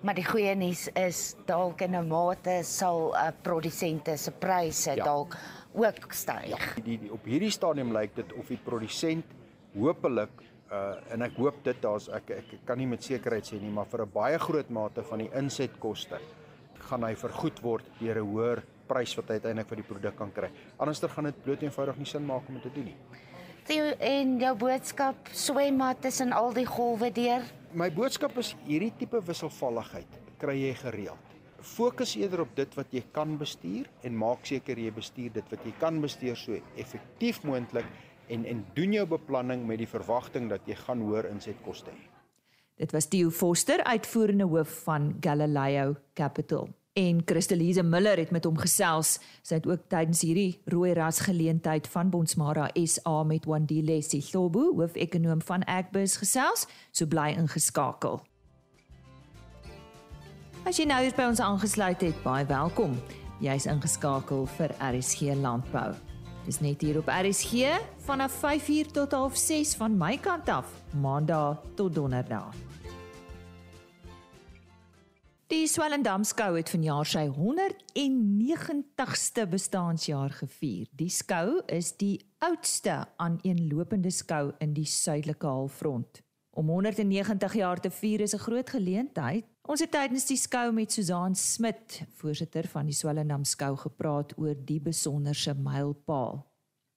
Maar 0.00 0.14
die 0.14 0.24
goeie 0.24 0.54
nuus 0.54 0.88
is 0.94 1.34
dalk 1.46 1.80
in 1.80 1.96
'n 1.96 2.08
mate 2.08 2.62
sal 2.62 3.10
'n 3.10 3.28
uh, 3.28 3.32
produsente 3.42 4.16
se 4.16 4.30
pryse 4.30 4.94
ja. 4.94 5.04
dalk 5.04 5.36
ook 5.74 6.12
styg. 6.12 6.46
Ja, 6.46 6.82
die, 6.84 6.98
die 6.98 7.12
op 7.12 7.24
hierdie 7.24 7.50
stadium 7.50 7.92
lyk 7.92 8.14
dit 8.14 8.32
of 8.32 8.46
die 8.46 8.60
produsent 8.64 9.24
hopelik 9.78 10.42
uh 10.70 11.14
en 11.14 11.22
ek 11.24 11.38
hoop 11.40 11.62
dit 11.64 11.78
daar's 11.82 12.08
ek, 12.12 12.30
ek 12.30 12.56
kan 12.66 12.78
nie 12.78 12.86
met 12.86 13.02
sekerheid 13.02 13.46
sê 13.46 13.60
nie, 13.60 13.70
maar 13.70 13.86
vir 13.86 14.04
'n 14.04 14.12
baie 14.12 14.38
groot 14.38 14.70
mate 14.70 15.02
van 15.02 15.18
die 15.18 15.30
insetkoste 15.32 16.18
gaan 16.88 17.04
hy 17.04 17.14
vergoed 17.14 17.62
word 17.62 17.84
deur 18.00 18.18
'n 18.18 18.28
hoër 18.32 18.62
prys 18.88 19.16
wat 19.16 19.28
hy 19.28 19.34
uiteindelik 19.34 19.68
vir 19.68 19.76
die 19.76 19.88
produk 19.88 20.16
kan 20.16 20.30
kry. 20.32 20.50
Anderster 20.78 21.08
gaan 21.08 21.24
dit 21.24 21.42
bloot 21.44 21.62
eenvoudig 21.62 21.96
nie 21.98 22.06
sin 22.06 22.26
maak 22.26 22.48
om 22.48 22.54
dit 22.54 22.62
te 22.62 22.74
doen 22.74 22.84
nie. 22.84 22.96
Theo 23.64 23.84
en 24.00 24.38
jou 24.40 24.54
boodskap 24.56 25.16
swem 25.32 25.76
maar 25.76 25.94
tussen 26.00 26.32
al 26.32 26.52
die 26.52 26.66
golwe 26.66 27.10
deur 27.12 27.42
my 27.76 27.90
boodskap 27.92 28.32
is 28.40 28.54
hierdie 28.64 28.92
tipe 28.96 29.18
wisselvalligheid 29.20 30.14
kry 30.40 30.54
jy 30.56 30.70
gereeld. 30.78 31.24
Fokus 31.60 32.14
eerder 32.16 32.44
op 32.46 32.54
dit 32.56 32.76
wat 32.78 32.92
jy 32.94 33.02
kan 33.12 33.34
bestuur 33.36 33.88
en 34.06 34.14
maak 34.16 34.46
seker 34.48 34.78
jy 34.78 34.92
bestuur 34.94 35.34
dit 35.34 35.50
wat 35.52 35.66
jy 35.66 35.72
kan 35.80 35.98
bestuur 36.00 36.38
so 36.38 36.56
effektief 36.80 37.42
moontlik 37.44 37.88
en 38.28 38.44
en 38.44 38.64
doen 38.74 38.92
jou 38.92 39.06
beplanning 39.08 39.66
met 39.66 39.78
die 39.78 39.88
verwagting 39.88 40.48
dat 40.52 40.66
jy 40.66 40.76
gaan 40.84 41.00
hoër 41.04 41.30
insetkoste 41.32 41.90
hê. 41.90 42.08
Dit 42.78 42.92
was 42.94 43.08
Theo 43.10 43.30
Foster, 43.30 43.82
uitvoerende 43.84 44.46
hoof 44.46 44.82
van 44.84 45.16
Galileo 45.20 45.96
Capital. 46.14 46.68
En 46.98 47.22
Christelise 47.24 47.82
Miller 47.82 48.18
het 48.18 48.30
met 48.30 48.44
hom 48.44 48.56
gesels. 48.58 49.18
Sy 49.42 49.58
het 49.58 49.66
ook 49.66 49.86
tydens 49.90 50.22
hierdie 50.26 50.60
rooi 50.70 50.92
ras 50.98 51.20
geleentheid 51.26 51.86
van 51.90 52.10
Bonsmara 52.10 52.68
SA 52.74 53.22
met 53.22 53.46
Wandile 53.46 54.00
Sihlobo, 54.02 54.72
hoof-ekonoom 54.78 55.42
van 55.42 55.66
Agbus 55.66 56.16
gesels, 56.18 56.66
so 56.90 57.06
bly 57.06 57.30
ingeskakel. 57.38 58.22
As 60.66 60.78
jy 60.78 60.88
nou 60.90 60.98
hier 61.02 61.14
by 61.16 61.30
ons 61.30 61.40
aangesluit 61.40 62.02
het, 62.02 62.18
baie 62.26 62.46
welkom. 62.50 62.98
Jy's 63.42 63.66
ingeskakel 63.70 64.46
vir 64.58 64.74
RSG 64.82 65.38
Landbou. 65.38 65.94
Dis 66.48 66.62
net 66.64 66.80
hier 66.80 66.96
op 66.96 67.10
RSG 67.12 67.76
vanaf 68.06 68.32
5:00 68.40 68.88
tot 68.92 69.12
6:30 69.12 69.76
van 69.76 69.96
my 69.96 70.16
kant 70.16 70.48
af, 70.48 70.82
Maandag 71.00 71.62
tot 71.74 71.94
Donderdag. 71.94 72.54
Die 75.46 75.66
Swellendam 75.66 76.24
skou 76.24 76.56
het 76.56 76.70
vanjaar 76.70 77.06
sy 77.06 77.28
190ste 77.28 79.48
bestaanjaar 79.48 80.30
gevier. 80.30 80.86
Die 80.90 81.08
skou 81.08 81.62
is 81.66 81.96
die 81.96 82.26
oudste 82.38 83.06
aaneenlopende 83.16 84.10
skou 84.10 84.52
in 84.58 84.72
die 84.72 84.86
suidelike 84.86 85.46
halfrond. 85.46 86.22
Om 86.58 86.68
190 86.68 87.52
jaar 87.54 87.80
te 87.80 87.90
vier 87.90 88.20
is 88.20 88.34
'n 88.34 88.38
groot 88.38 88.70
geleentheid. 88.70 89.44
Ons 89.62 89.80
het 89.80 89.90
tydens 89.90 90.26
die 90.26 90.36
skou 90.36 90.72
met 90.72 90.92
Susan 90.92 91.34
Smit, 91.34 92.02
voorsitter 92.14 92.66
van 92.66 92.84
die 92.84 92.94
Swellendam 92.94 93.44
skou, 93.44 93.76
gepraat 93.76 94.32
oor 94.36 94.54
die 94.64 94.80
besonderse 94.80 95.54
mylpaal. 95.54 96.46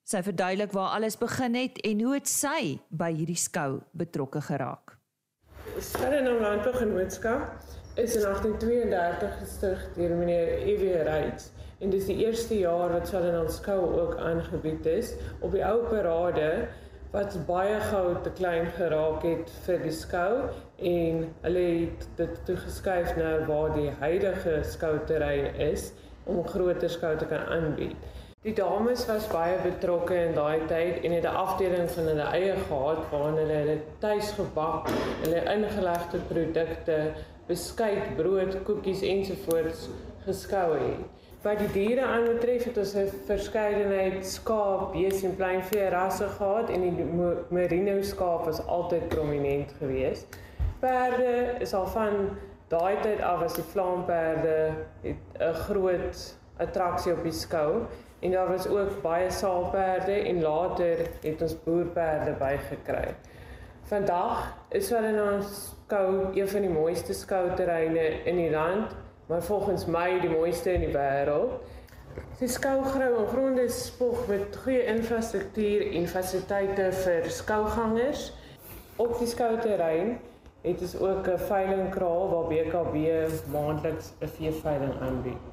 Sy 0.03 0.23
verduidelik 0.23 0.71
waar 0.71 0.89
alles 0.89 1.17
begin 1.17 1.53
het 1.55 1.77
en 1.81 2.01
hoe 2.01 2.13
dit 2.13 2.27
sy 2.27 2.79
by 2.89 3.13
hierdie 3.13 3.37
skou 3.37 3.81
betrokke 3.91 4.41
geraak. 4.41 4.97
Swellendam 5.79 6.41
Landbougenootskap 6.41 7.61
is 7.95 8.15
in 8.15 8.21
1832 8.21 9.39
gestig 9.39 9.93
deur 9.95 10.15
meneer 10.15 10.47
E.W. 10.67 11.03
Reitz 11.03 11.49
en 11.79 11.89
dis 11.89 12.05
die 12.05 12.25
eerste 12.25 12.57
jaar 12.57 12.91
wat 12.91 13.07
Swellendam 13.07 13.49
skou 13.49 13.99
ook 13.99 14.17
aangebied 14.17 14.85
is 14.85 15.13
op 15.39 15.51
die 15.51 15.65
ou 15.65 15.83
parade 15.87 16.67
wat 17.11 17.35
baie 17.47 17.79
gou 17.89 18.15
te 18.23 18.31
klein 18.37 18.69
geraak 18.77 19.25
het 19.27 19.49
vir 19.65 19.81
die 19.83 19.91
skou 19.91 20.47
en 20.91 21.25
hulle 21.43 21.63
het 21.67 22.05
dit 22.19 22.37
toegeskuif 22.47 23.17
na 23.17 23.33
waar 23.49 23.73
die 23.75 23.89
huidige 23.99 24.61
skouterrein 24.63 25.55
is 25.71 25.89
om 26.23 26.39
groter 26.47 26.89
skou 26.89 27.17
te 27.17 27.27
kan 27.27 27.43
aanbied. 27.51 27.97
Die 28.41 28.53
dames 28.57 29.03
was 29.05 29.27
baie 29.29 29.57
betrokke 29.61 30.15
in 30.17 30.31
daai 30.37 30.63
tyd 30.69 31.03
en 31.05 31.11
het 31.17 31.27
'n 31.29 31.41
afdeling 31.41 31.91
van 31.95 32.07
hulle 32.11 32.27
eie 32.37 32.55
gehad 32.69 33.01
waar 33.11 33.27
hulle 33.39 33.57
hulle 33.59 33.77
tuis 33.99 34.31
gebak, 34.31 34.87
hulle 35.23 35.43
ingelegde 35.55 36.19
produkte, 36.31 36.97
beskuit, 37.47 38.15
brood, 38.15 38.63
koekies 38.63 39.01
ensovoorts 39.01 39.89
geskou 40.25 40.77
het. 40.77 41.21
Wat 41.41 41.57
die 41.57 41.71
diere 41.73 42.05
aanbetref 42.05 42.63
het 42.63 42.77
ons 42.77 42.93
'n 42.95 43.09
verskeidenheid 43.25 44.25
skaap, 44.25 44.91
bees 44.91 45.23
en 45.23 45.35
pleinvee 45.35 45.89
rasse 45.89 46.27
gehad 46.27 46.69
en 46.69 46.81
die 46.81 47.05
merino 47.49 48.01
skaap 48.01 48.45
was 48.45 48.65
altyd 48.65 49.07
prominent 49.07 49.73
geweest. 49.79 50.37
Perde 50.79 51.55
is 51.59 51.73
al 51.73 51.87
van 51.87 52.37
daai 52.67 53.01
tyd 53.01 53.21
af 53.21 53.41
as 53.41 53.53
die 53.53 53.63
vlaamperde 53.63 54.71
'n 55.03 55.53
groot 55.53 56.37
attraksie 56.57 57.13
op 57.13 57.23
die 57.23 57.31
skou 57.31 57.81
en 58.19 58.31
daar 58.31 58.47
was 58.47 58.67
ook 58.67 59.01
baie 59.01 59.31
saalperde 59.31 60.11
en 60.11 60.41
later 60.41 60.97
het 61.21 61.41
ons 61.41 61.63
boerperde 61.63 62.31
bygekry. 62.31 63.15
Vandag 63.83 64.57
is 64.69 64.89
wel 64.89 65.03
in 65.03 65.21
ons 65.21 65.75
skou 65.85 66.37
een 66.37 66.47
van 66.47 66.61
die 66.61 66.69
mooiste 66.69 67.13
skouterreine 67.13 68.23
in 68.23 68.35
die 68.35 68.51
land 68.51 68.95
maar 69.31 69.43
volgens 69.43 69.85
my 69.85 70.19
die 70.19 70.29
mooiste 70.29 70.73
in 70.73 70.81
die 70.83 70.91
wêreld. 70.91 71.51
Die 72.39 72.47
skougrou 72.51 73.13
en 73.21 73.27
gronde 73.27 73.69
spog 73.71 74.25
met 74.27 74.57
goeie 74.63 74.81
infrastruktuur 74.91 75.85
en 75.95 76.07
fasiliteite 76.11 76.89
vir 76.91 77.29
skougangers. 77.31 78.25
Op 79.00 79.13
die 79.19 79.27
skouterrein 79.31 80.17
het 80.65 80.83
ons 80.83 80.97
ook 81.00 81.27
'n 81.27 81.38
veilingkraal 81.47 82.27
waar 82.33 82.50
BKB 82.50 82.97
maandeliks 83.53 84.11
'n 84.19 84.27
veeveiling 84.27 85.00
aanbied. 85.00 85.47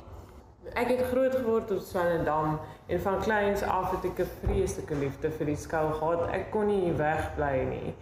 Ek 0.74 0.88
het 0.88 1.06
groot 1.12 1.34
geword 1.34 1.70
op 1.70 1.78
Swellendam 1.80 2.60
en 2.86 3.00
van 3.00 3.20
kleins 3.20 3.62
af 3.62 3.90
het 3.90 4.10
ek 4.10 4.18
'n 4.18 4.30
vreeslike 4.42 4.94
liefde 4.94 5.30
vir 5.30 5.46
die 5.46 5.56
skou 5.56 5.92
gehad. 5.92 6.30
Ek 6.32 6.50
kon 6.50 6.66
nie 6.66 6.92
wegbly 6.92 7.62
nie. 7.70 7.94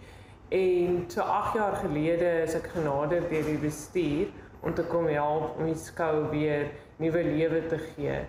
En 0.49 1.05
so 1.07 1.21
8 1.21 1.53
jaar 1.53 1.75
gelede 1.75 2.41
is 2.41 2.53
ek 2.53 2.67
genader 2.67 3.21
deur 3.29 3.43
die 3.43 3.57
bestuur 3.57 4.27
om 4.61 4.73
te 4.73 4.83
kom 4.83 5.07
help 5.07 5.57
om 5.57 5.65
die 5.65 5.77
skou 5.79 6.29
weer 6.29 6.69
nuwe 6.97 7.23
lewe 7.23 7.65
te 7.67 7.77
gee. 7.77 8.19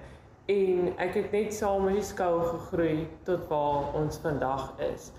En 0.49 0.93
ek 0.97 1.15
het 1.15 1.33
net 1.33 1.55
saam 1.55 1.85
met 1.85 1.99
die 2.01 2.05
skou 2.09 2.35
gegroei 2.47 3.09
tot 3.29 3.49
waar 3.51 3.95
ons 3.99 4.21
vandag 4.23 4.71
is. 4.95 5.11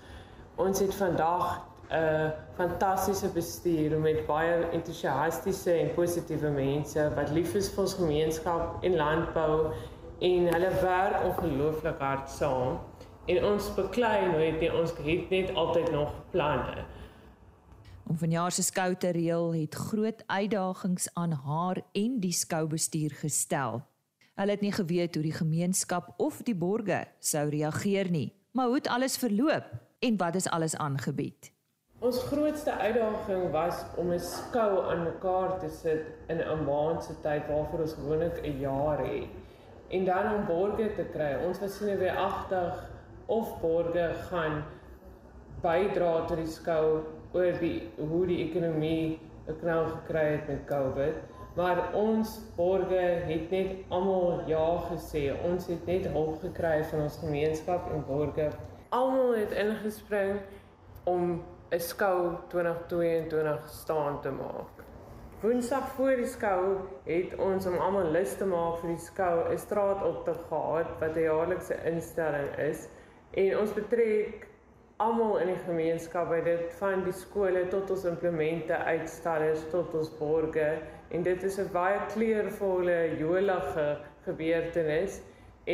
Ons 0.58 0.80
het 0.82 0.94
vandag 0.94 1.60
'n 1.90 2.32
fantastiese 2.54 3.28
bestuur 3.34 3.98
met 3.98 4.26
baie 4.26 4.66
entoesiastiese 4.72 5.72
en 5.72 5.94
positiewe 5.94 6.50
mense 6.50 7.10
wat 7.14 7.30
lief 7.30 7.54
is 7.54 7.70
vir 7.74 7.82
ons 7.82 7.94
gemeenskap 7.94 8.84
en 8.84 8.96
landbou 8.96 9.72
en 10.20 10.46
hulle 10.54 10.70
werk 10.82 11.24
ongelooflik 11.24 11.98
hard 11.98 12.30
saam. 12.30 12.78
En 13.26 13.44
ons 13.44 13.74
beklei 13.74 14.30
nooit 14.30 14.60
nie, 14.60 14.72
ons 14.74 14.92
het 14.96 15.30
net 15.30 15.54
altyd 15.54 15.90
nog 15.90 16.12
planne. 16.30 16.84
Om 18.06 18.18
vanjaar 18.18 18.52
se 18.52 18.62
skou 18.62 18.94
te 18.94 19.10
reël 19.10 19.54
het 19.54 19.74
groot 19.74 20.22
uitdagings 20.26 21.08
aan 21.14 21.32
haar 21.32 21.82
en 21.92 22.20
die 22.20 22.32
skoubestuur 22.32 23.10
gestel. 23.10 23.82
Hulle 24.34 24.50
het 24.50 24.60
nie 24.60 24.72
geweet 24.72 25.14
hoe 25.14 25.22
die 25.22 25.36
gemeenskap 25.36 26.14
of 26.16 26.42
die 26.42 26.54
borgers 26.54 27.12
sou 27.20 27.48
reageer 27.48 28.10
nie, 28.10 28.32
maar 28.52 28.66
hoe 28.66 28.74
het 28.80 28.88
alles 28.88 29.16
verloop 29.16 29.68
en 29.98 30.16
wat 30.16 30.34
is 30.34 30.48
alles 30.48 30.76
aangebied? 30.76 31.52
Ons 32.00 32.22
grootste 32.30 32.72
uitdaging 32.72 33.50
was 33.52 33.82
om 34.00 34.12
'n 34.12 34.18
skou 34.18 34.84
aan 34.90 35.02
mekaar 35.02 35.58
te 35.60 35.68
sit 35.68 36.06
in 36.28 36.40
'n 36.40 36.64
maand 36.64 37.04
se 37.04 37.14
tyd 37.22 37.46
waarvoor 37.48 37.80
ons 37.80 37.92
gewoonlik 37.92 38.40
'n 38.42 38.58
jaar 38.58 38.98
het. 39.04 39.28
En 39.88 40.04
dan 40.04 40.34
om 40.34 40.46
borgers 40.46 40.94
te 40.94 41.04
kry. 41.12 41.44
Ons 41.46 41.60
was 41.60 41.76
sien 41.76 41.98
weer 41.98 42.16
agtig 42.16 42.90
of 43.26 43.60
borgers 43.60 44.16
gaan 44.30 44.64
bydra 45.60 46.24
tot 46.26 46.36
die 46.36 46.46
skou 46.46 47.04
oor 47.32 47.58
die 47.60 47.88
hoe 47.96 48.26
die 48.26 48.40
ekonomie 48.48 49.18
'n 49.48 49.58
knal 49.60 49.86
gekry 49.86 50.24
het 50.36 50.48
met 50.48 50.64
Covid. 50.66 51.14
Maar 51.56 51.94
ons 51.94 52.40
borge 52.56 53.04
het 53.26 53.50
net 53.50 53.70
almal 53.88 54.42
ja 54.46 54.78
gesê. 54.90 55.32
Ons 55.44 55.66
het 55.66 55.86
net 55.86 56.06
hulp 56.06 56.40
gekry 56.40 56.84
van 56.84 57.00
ons 57.00 57.18
gemeenskap 57.18 57.90
en 57.92 58.04
borge. 58.06 58.50
Almal 58.88 59.34
het 59.34 59.52
ingespring 59.52 60.40
om 61.04 61.42
'n 61.70 61.78
skou 61.78 62.36
2022 62.48 63.68
staan 63.68 64.20
te 64.20 64.30
maak. 64.30 64.80
Woensdag 65.40 65.88
voor 65.88 66.16
die 66.16 66.26
skou 66.26 66.76
het 67.04 67.36
ons 67.38 67.66
om 67.66 67.78
almal 67.78 68.10
lus 68.12 68.34
te 68.36 68.44
maak 68.44 68.80
vir 68.82 68.90
die 68.90 69.04
skou 69.04 69.52
'n 69.52 69.58
straat 69.58 70.02
op 70.04 70.24
te 70.24 70.34
gehad 70.48 70.90
wat 71.00 71.16
'n 71.16 71.22
jaarlikse 71.22 71.76
instelling 71.84 72.56
is 72.58 72.88
en 73.30 73.58
ons 73.58 73.72
betrek 73.72 74.49
almal 75.00 75.38
in 75.40 75.48
die 75.48 75.60
gemeenskap 75.64 76.28
by 76.28 76.38
dit 76.44 76.72
van 76.76 77.04
die 77.06 77.14
skole 77.16 77.62
tot 77.72 77.90
ons 77.94 78.04
implemente 78.10 78.76
uitstallers 78.84 79.62
tot 79.72 79.94
ons 79.96 80.10
borge 80.18 80.66
en 81.16 81.22
dit 81.24 81.46
is 81.48 81.58
'n 81.58 81.72
baie 81.72 82.00
kleurvolle 82.14 82.98
jolige 83.20 83.86
gebeurtenis 84.26 85.20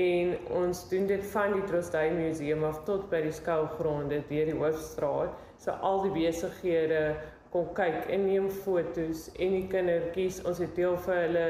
en 0.03 0.37
ons 0.61 0.89
doen 0.91 1.07
dit 1.07 1.25
van 1.33 1.53
die 1.53 1.65
Trostdai 1.71 2.11
Museum 2.11 2.65
af 2.65 2.85
tot 2.85 3.11
by 3.11 3.23
die 3.27 3.35
skougronde 3.41 4.23
deur 4.29 4.53
die 4.53 4.59
hoofstraat 4.61 5.35
so 5.59 5.75
al 5.91 6.03
die 6.07 6.15
besighede 6.21 7.03
kom 7.51 7.73
kyk 7.75 8.07
en 8.13 8.27
neem 8.27 8.49
fotos 8.51 9.27
en 9.39 9.59
die 9.59 9.67
kindertjies 9.73 10.43
ons 10.45 10.59
het 10.63 10.75
deel 10.79 10.97
vir 11.09 11.23
hulle 11.25 11.47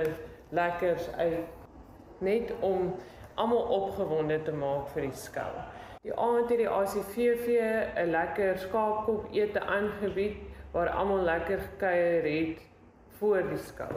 lekkers 0.50 1.08
uit 1.18 2.20
net 2.20 2.52
om 2.60 2.94
almal 3.36 3.66
opgewonde 3.80 4.38
te 4.42 4.52
maak 4.52 4.88
vir 4.94 5.10
die 5.10 5.18
skou. 5.26 5.50
Die 6.06 6.14
aand 6.14 6.50
het 6.52 6.60
die 6.60 6.68
ACVV 6.70 7.46
'n 7.98 8.10
lekker 8.10 8.58
skaapkop 8.58 9.24
ete 9.34 9.60
aangebied 9.60 10.36
waar 10.70 10.88
almal 10.88 11.22
lekker 11.22 11.58
gekuier 11.58 12.22
het 12.22 12.60
voor 13.18 13.42
die 13.48 13.58
skou. 13.58 13.94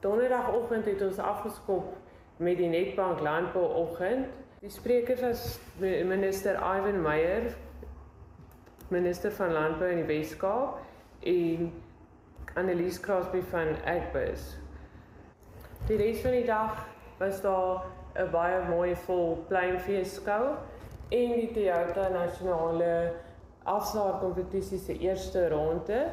Donderdagoggend 0.00 0.84
het 0.84 1.02
ons 1.02 1.18
afgeskop 1.18 1.96
met 2.36 2.56
die 2.56 2.68
Netbank 2.68 3.20
Landbouoggend. 3.20 4.26
Die 4.60 4.70
sprekers 4.70 5.20
was 5.20 5.60
minister 5.78 6.54
Ivan 6.54 7.02
Meyer, 7.02 7.56
minister 8.88 9.32
van 9.32 9.52
Landbou 9.52 9.90
in 9.90 9.96
die 9.96 10.06
Wes-Kaap 10.06 10.78
en 11.20 11.72
Annelies 12.54 13.00
Crosby 13.00 13.40
van 13.40 13.80
Agbus. 13.84 14.58
Die 15.86 15.96
res 15.96 16.20
van 16.20 16.30
die 16.30 16.44
dag 16.44 16.86
was 17.18 17.40
daar 17.40 17.82
'n 18.14 18.30
baie 18.30 18.60
mooi 18.68 18.96
vol 18.96 19.44
pleinvee 19.48 20.04
skou 20.04 20.56
en 21.10 21.36
die 21.36 21.50
Toyota 21.52 22.08
nasionale 22.08 23.12
afslaer 23.64 24.18
kompetisie 24.20 24.78
se 24.78 24.98
eerste 24.98 25.48
ronde 25.48 26.06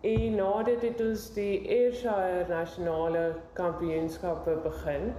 En 0.00 0.34
na 0.34 0.62
dit 0.62 0.80
het 0.82 1.00
ons 1.04 1.26
die 1.36 1.56
Ayrshire 1.68 2.46
nasionale 2.48 3.34
kampioenskappe 3.52 4.54
begin 4.64 5.10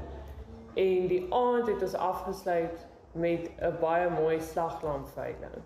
en 0.74 1.06
die 1.12 1.20
aand 1.30 1.68
het 1.70 1.84
ons 1.86 1.94
afgesluit 1.94 2.88
met 3.14 3.52
'n 3.62 3.78
baie 3.80 4.10
mooi 4.10 4.40
slaglamveiling. 4.40 5.62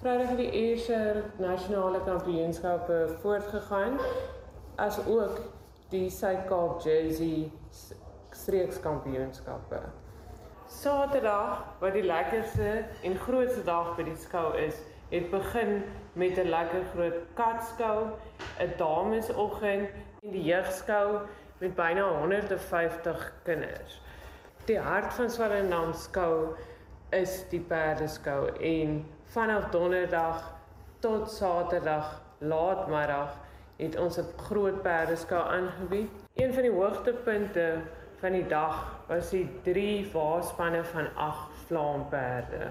Vrydag 0.00 0.28
het 0.28 0.36
die 0.36 0.50
Ayrshire 0.50 1.22
nasionale 1.38 2.02
kampioenskappe 2.04 3.08
voortgegaan 3.22 3.98
as 4.76 5.06
ook 5.06 5.40
die 5.88 6.10
Suid-Kaap 6.10 6.80
Jersey 6.82 7.50
streekskampioenskappe. 8.30 9.80
Saterdag, 10.70 11.64
wat 11.78 11.92
die 11.92 12.02
lekkerste 12.02 12.84
en 13.02 13.16
grootste 13.18 13.64
dag 13.66 13.96
by 13.96 14.04
die 14.06 14.16
skou 14.22 14.52
is, 14.56 14.76
het 15.10 15.26
begin 15.32 15.82
met 16.12 16.38
'n 16.38 16.48
lekker 16.48 16.84
groot 16.92 17.18
katskou, 17.34 18.06
'n 18.62 18.72
damesoggend 18.78 19.88
en 20.22 20.30
die 20.30 20.44
jeugskou 20.44 21.18
met 21.58 21.74
byna 21.74 22.06
150 22.18 23.32
kinders. 23.42 24.00
Die 24.64 24.78
hart 24.78 25.12
van 25.14 25.30
Swellendam 25.30 25.92
skou 25.92 26.54
is 27.10 27.48
die 27.48 27.60
perdeskou 27.60 28.48
en 28.60 29.06
vanaf 29.24 29.70
donderdag 29.70 30.54
tot 30.98 31.30
saterdag 31.30 32.22
laatmiddag 32.38 33.36
het 33.76 33.96
ons 33.98 34.18
'n 34.18 34.32
groot 34.36 34.82
perdeskou 34.82 35.42
aangebied. 35.42 36.10
Een 36.34 36.54
van 36.54 36.62
die 36.62 36.72
hoogtepunte 36.72 37.80
van 38.20 38.32
die 38.36 38.46
dag 38.48 38.80
was 39.08 39.30
die 39.32 39.46
drie 39.64 40.04
waarspanne 40.12 40.82
van 40.84 41.08
8 41.16 41.60
vlaamperde. 41.66 42.70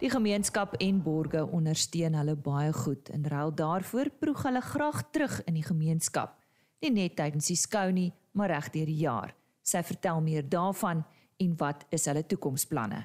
Die 0.00 0.10
gemeenskap 0.10 0.74
en 0.80 1.02
borge 1.02 1.44
ondersteun 1.46 2.16
hulle 2.18 2.34
baie 2.36 2.72
goed 2.72 3.10
en 3.12 3.26
ruil 3.28 3.52
daarvoor 3.54 4.10
proeg 4.18 4.42
hulle 4.48 4.62
graag 4.64 5.02
terug 5.10 5.36
in 5.44 5.54
die 5.54 5.66
gemeenskap, 5.66 6.32
nie 6.80 6.90
net 6.90 7.16
tydens 7.20 7.52
die 7.52 7.58
skou 7.60 7.90
nie, 7.92 8.08
maar 8.32 8.50
reg 8.50 8.70
deur 8.74 8.88
die 8.88 9.02
jaar. 9.04 9.34
Sy 9.62 9.82
vertel 9.86 10.24
meer 10.24 10.48
daarvan 10.48 11.04
en 11.38 11.52
wat 11.60 11.84
is 11.94 12.08
hulle 12.10 12.24
toekomsplanne? 12.26 13.04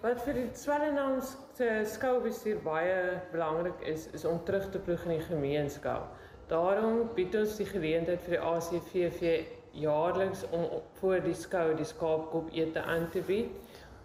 Wat 0.00 0.24
vir 0.24 0.40
die 0.40 0.48
Swellendam 0.54 1.20
se 1.58 1.68
skoubestuur 1.92 2.62
baie 2.64 2.98
belangrik 3.32 3.84
is, 3.86 4.08
is 4.14 4.24
om 4.24 4.40
terug 4.46 4.70
te 4.72 4.80
proeg 4.82 5.04
in 5.06 5.16
die 5.18 5.28
gemeenskap. 5.28 6.16
Daarom 6.48 7.10
bied 7.14 7.34
ons 7.36 7.58
die 7.60 7.66
geleentheid 7.68 8.22
vir 8.24 8.38
die 8.38 8.44
ACVV 8.50 9.57
jaarliks 9.80 10.44
om 10.50 10.68
voor 11.00 11.20
die 11.20 11.34
skou 11.34 11.74
die 11.76 11.88
skaapkop 11.88 12.52
ete 12.52 12.82
aan 12.82 13.08
te 13.10 13.20
bied 13.20 13.50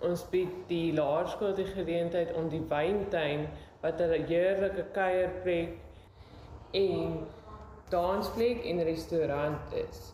ons 0.03 0.23
bied 0.31 0.51
die 0.67 0.91
laerskool 0.95 1.53
die 1.55 1.67
geleentheid 1.69 2.33
om 2.39 2.49
die 2.51 2.63
wyntuin 2.71 3.47
wat 3.83 4.01
'n 4.01 4.25
heerlike 4.27 4.85
kuierplek 4.97 5.77
en 6.71 7.27
dansplek 7.89 8.65
en 8.65 8.83
restaurant 8.83 9.73
is. 9.73 10.13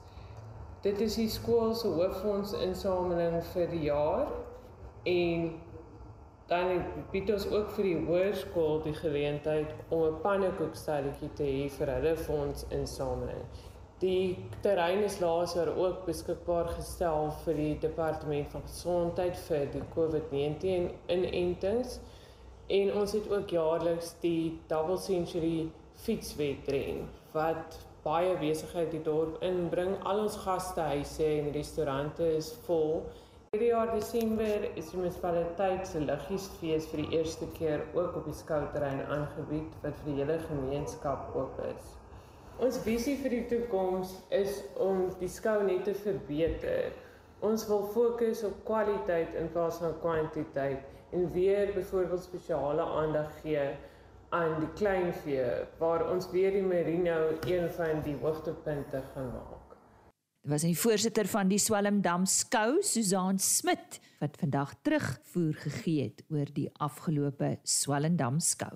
Dit 0.81 1.01
is 1.01 1.15
die 1.15 1.29
skool 1.29 1.73
se 1.73 1.87
hooffonds 1.87 2.53
insameling 2.53 3.43
vir 3.53 3.67
die 3.67 3.83
jaar 3.83 4.27
en 5.03 5.59
dan 6.47 6.85
bied 7.11 7.31
ons 7.31 7.47
ook 7.51 7.71
vir 7.71 7.83
die 7.83 8.05
hoërskool 8.05 8.81
die 8.83 8.93
geleentheid 8.93 9.73
om 9.89 10.03
'n 10.03 10.21
pannekoekstelletjie 10.21 11.33
te 11.33 11.43
hê 11.43 11.69
vir 11.69 11.93
hulle 11.95 12.15
fonds 12.17 12.65
insameling. 12.69 13.43
Die 13.99 14.37
terrein 14.63 15.01
is 15.03 15.17
laas 15.19 15.53
jaar 15.57 15.73
ook 15.75 16.05
beskikbaar 16.07 16.69
gestel 16.71 17.33
vir 17.43 17.57
die 17.59 17.73
departement 17.83 18.47
van 18.53 18.63
gesondheid 18.63 19.35
vir 19.49 19.65
die 19.73 19.81
COVID-19 19.95 20.87
inentings 21.11 21.97
en 22.79 22.93
ons 23.01 23.17
het 23.17 23.27
ook 23.27 23.51
jaarliks 23.51 24.13
die 24.23 24.55
Double 24.71 24.95
Century 25.03 25.67
fietswedren 26.05 27.09
wat 27.35 27.75
baie 28.05 28.37
besigheid 28.39 28.93
die 28.95 29.03
dorp 29.03 29.43
inbring. 29.43 29.97
Al 30.07 30.23
ons 30.23 30.39
gastehuise 30.45 31.27
en 31.41 31.51
restaurante 31.59 32.31
is 32.39 32.53
vol. 32.69 33.01
Hierdie 33.51 33.73
jaar 33.73 33.91
Desember 33.91 34.69
is 34.79 34.93
die 34.93 35.01
munisipaliteit 35.01 35.89
se 35.91 36.07
liggiesfees 36.07 36.87
vir 36.93 37.03
die 37.03 37.19
eerste 37.19 37.51
keer 37.59 37.83
ook 37.91 38.21
op 38.21 38.31
die 38.31 38.41
skouterrein 38.45 39.03
aangebied 39.09 39.81
wat 39.83 39.97
vir 39.99 40.13
die 40.13 40.21
hele 40.23 40.39
gemeenskap 40.47 41.35
oop 41.35 41.59
is. 41.67 41.98
Ons 42.59 42.75
visie 42.83 43.15
vir 43.21 43.31
die 43.31 43.45
toekoms 43.47 44.17
is 44.35 44.57
om 44.83 45.05
die 45.21 45.29
skou 45.31 45.61
net 45.63 45.85
te 45.87 45.93
verbeter. 45.95 46.89
Ons 47.45 47.63
wil 47.69 47.85
fokus 47.93 48.41
op 48.43 48.57
kwaliteit 48.67 49.37
in 49.39 49.47
plaas 49.53 49.77
van 49.79 49.95
kwantiteit 50.01 50.83
en 51.15 51.29
weer 51.31 51.71
byvoorbeeld 51.71 52.25
spesiale 52.25 52.83
aandag 52.99 53.31
gee 53.39 53.63
aan 54.35 54.59
die 54.59 54.71
kleinvee 54.75 55.47
waar 55.79 56.03
ons 56.11 56.27
weer 56.33 56.51
die 56.51 56.65
merino 56.65 57.31
een 57.47 57.71
van 57.79 58.03
die 58.03 58.17
hoogtepunte 58.19 59.01
gaan 59.13 59.31
maak. 59.37 59.79
Dit 60.43 60.51
was 60.51 60.63
'n 60.63 60.75
voorsitter 60.75 61.27
van 61.27 61.47
die 61.47 61.59
Swellendam 61.59 62.25
skou, 62.25 62.81
Susan 62.81 63.39
Smit, 63.39 63.99
wat 64.19 64.37
vandag 64.37 64.73
terugvoer 64.81 65.53
gegee 65.53 66.03
het 66.03 66.23
oor 66.29 66.47
die 66.53 66.69
afgelope 66.73 67.59
Swellendam 67.63 68.39
skou. 68.39 68.75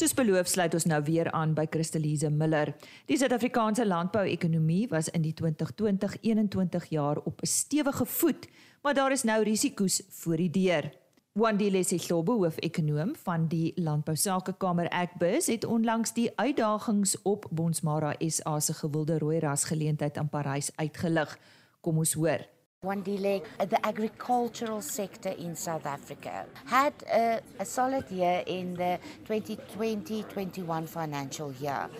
Soos 0.00 0.14
beloof 0.16 0.48
sluit 0.48 0.72
ons 0.72 0.86
nou 0.88 0.96
weer 1.04 1.28
aan 1.36 1.50
by 1.52 1.66
Christelise 1.68 2.30
Miller. 2.32 2.70
Die 3.04 3.18
Suid-Afrikaanse 3.20 3.84
landbouekonomie 3.84 4.86
was 4.88 5.10
in 5.12 5.20
die 5.20 5.34
2020-21 5.36 6.86
jaar 6.88 7.18
op 7.28 7.42
'n 7.42 7.46
stewige 7.46 8.06
voet, 8.06 8.48
maar 8.82 8.94
daar 8.94 9.12
is 9.12 9.22
nou 9.22 9.42
risiko's 9.42 10.02
voor 10.08 10.36
die 10.36 10.50
deur. 10.50 10.90
Wandile 11.32 11.82
Sihlobo, 11.82 12.32
hoof-ekonoom 12.32 13.14
van 13.16 13.46
die 13.48 13.72
Landbousakekamer 13.76 14.88
Agbus, 14.90 15.46
het 15.46 15.64
onlangs 15.64 16.12
die 16.12 16.32
uitdagings 16.34 17.22
op 17.22 17.46
Bonsmara 17.50 18.14
SA 18.18 18.60
se 18.60 18.74
gewilde 18.74 19.18
rooi 19.18 19.38
ras 19.38 19.64
geleentheid 19.64 20.16
in 20.16 20.28
Parys 20.28 20.70
uitgelig. 20.76 21.38
Kom 21.80 21.98
ons 21.98 22.12
hoor. 22.12 22.59
Wandile, 22.82 23.42
the 23.58 23.86
agricultural 23.86 24.80
sector 24.80 25.28
in 25.28 25.54
South 25.54 25.84
Africa 25.84 26.46
had 26.64 26.94
a, 27.12 27.42
a 27.58 27.64
solid 27.66 28.10
year 28.10 28.42
in 28.46 28.72
the 28.72 28.98
2020-21 29.28 30.88
financial 30.88 31.52
year, 31.60 31.90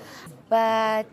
but 0.48 1.04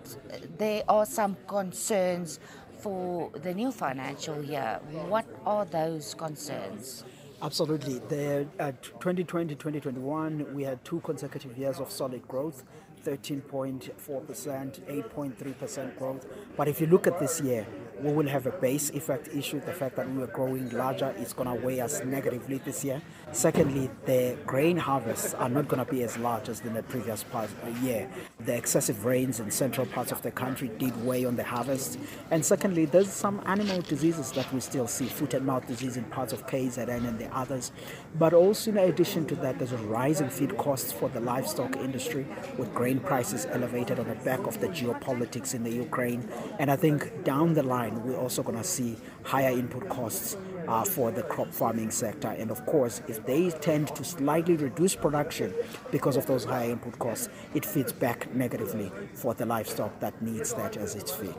there 0.58 0.84
are 0.88 1.06
some 1.06 1.36
concerns 1.48 2.40
for 2.80 3.30
the 3.44 3.54
new 3.54 3.70
financial 3.70 4.42
year. 4.42 4.80
What 5.10 5.26
are 5.46 5.66
those 5.66 6.14
concerns? 6.14 7.04
Absolutely. 7.42 8.00
The 8.08 8.48
uh, 8.62 8.72
2020-2021, 9.00 10.54
we 10.54 10.64
had 10.64 10.82
two 10.86 11.02
consecutive 11.02 11.58
years 11.58 11.80
of 11.80 11.92
solid 11.92 12.26
growth. 12.26 12.64
13.4%, 13.08 13.98
8.3% 13.98 15.98
growth. 15.98 16.28
But 16.58 16.68
if 16.68 16.82
you 16.82 16.88
look 16.88 17.08
at 17.08 17.20
this 17.20 17.40
year, 17.40 17.66
we 18.02 18.12
will 18.12 18.28
have 18.28 18.46
a 18.46 18.52
base 18.52 18.90
effect 18.90 19.30
issue. 19.30 19.62
The 19.62 19.72
fact 19.72 19.96
that 19.96 20.10
we 20.10 20.18
were 20.18 20.28
growing 20.28 20.70
larger 20.72 21.16
is 21.18 21.32
going 21.32 21.48
to 21.48 21.66
weigh 21.66 21.80
us 21.80 22.04
negatively 22.04 22.58
this 22.58 22.84
year. 22.84 23.02
Secondly, 23.34 23.90
the 24.06 24.38
grain 24.46 24.78
harvests 24.78 25.34
are 25.34 25.50
not 25.50 25.68
going 25.68 25.84
to 25.86 25.92
be 25.92 26.02
as 26.02 26.18
large 26.18 26.50
as 26.50 26.62
in 26.62 26.74
the 26.74 26.82
previous 26.84 27.24
past 27.24 27.54
year. 27.84 28.10
The 28.40 28.56
excessive 28.56 29.06
rains 29.06 29.40
in 29.40 29.52
central 29.52 29.86
parts 29.86 30.12
of 30.12 30.22
the 30.22 30.32
country 30.32 30.70
did 30.80 31.06
weigh 31.06 31.26
on 31.26 31.36
the 31.36 31.44
harvest. 31.44 32.00
And 32.32 32.44
secondly, 32.44 32.86
there's 32.86 33.12
some 33.12 33.42
animal 33.46 33.82
diseases 33.82 34.32
that 34.32 34.52
we 34.54 34.60
still 34.62 34.88
see, 34.88 35.06
foot 35.06 35.34
and 35.34 35.46
mouth 35.46 35.68
disease 35.68 35.98
in 35.98 36.06
parts 36.06 36.34
of 36.34 36.48
KZN 36.48 37.08
and 37.08 37.20
the 37.20 37.28
others. 37.36 37.72
But 38.18 38.34
also, 38.34 38.72
in 38.72 38.78
addition 38.78 39.26
to 39.28 39.36
that, 39.36 39.60
there's 39.60 39.74
a 39.74 39.78
rise 39.78 40.22
in 40.22 40.30
feed 40.30 40.58
costs 40.58 40.92
for 40.92 41.10
the 41.10 41.20
livestock 41.20 41.76
industry 41.76 42.26
with 42.58 42.74
grain 42.74 43.00
prices 43.00 43.46
elevated 43.48 44.00
on 44.00 44.08
the 44.08 44.16
back 44.16 44.48
of 44.48 44.60
the 44.62 44.68
geopolitics 44.70 45.54
in 45.54 45.64
the 45.64 45.72
Ukraine. 45.72 46.28
And 46.60 46.72
I 46.72 46.76
think 46.76 47.24
down 47.24 47.54
the 47.54 47.64
line, 47.64 48.04
we're 48.04 48.18
also 48.18 48.42
going 48.42 48.58
to 48.58 48.64
see 48.64 48.98
higher 49.24 49.52
input 49.52 49.90
costs 49.90 50.38
uh, 50.68 50.84
for 50.84 51.12
the 51.12 51.24
crop 51.24 51.54
farming 51.54 51.92
sector. 51.92 52.30
And 52.30 52.52
of 52.52 52.66
course, 52.66 53.02
if 53.08 53.26
they 53.26 53.50
tend 53.50 53.96
to 53.96 54.04
slightly 54.04 54.56
reduce 54.56 54.96
production 54.96 55.54
because 55.92 56.18
of 56.18 56.26
those 56.26 56.44
higher 56.44 56.72
input 56.72 57.00
costs, 57.00 57.30
it 57.54 57.66
feeds 57.66 57.92
back 57.92 58.34
negatively 58.36 58.92
for 59.14 59.34
the 59.34 59.46
livestock 59.46 60.00
that 60.00 60.22
needs 60.22 60.54
that 60.54 60.78
as 60.78 60.96
its 60.96 61.12
feed. 61.12 61.36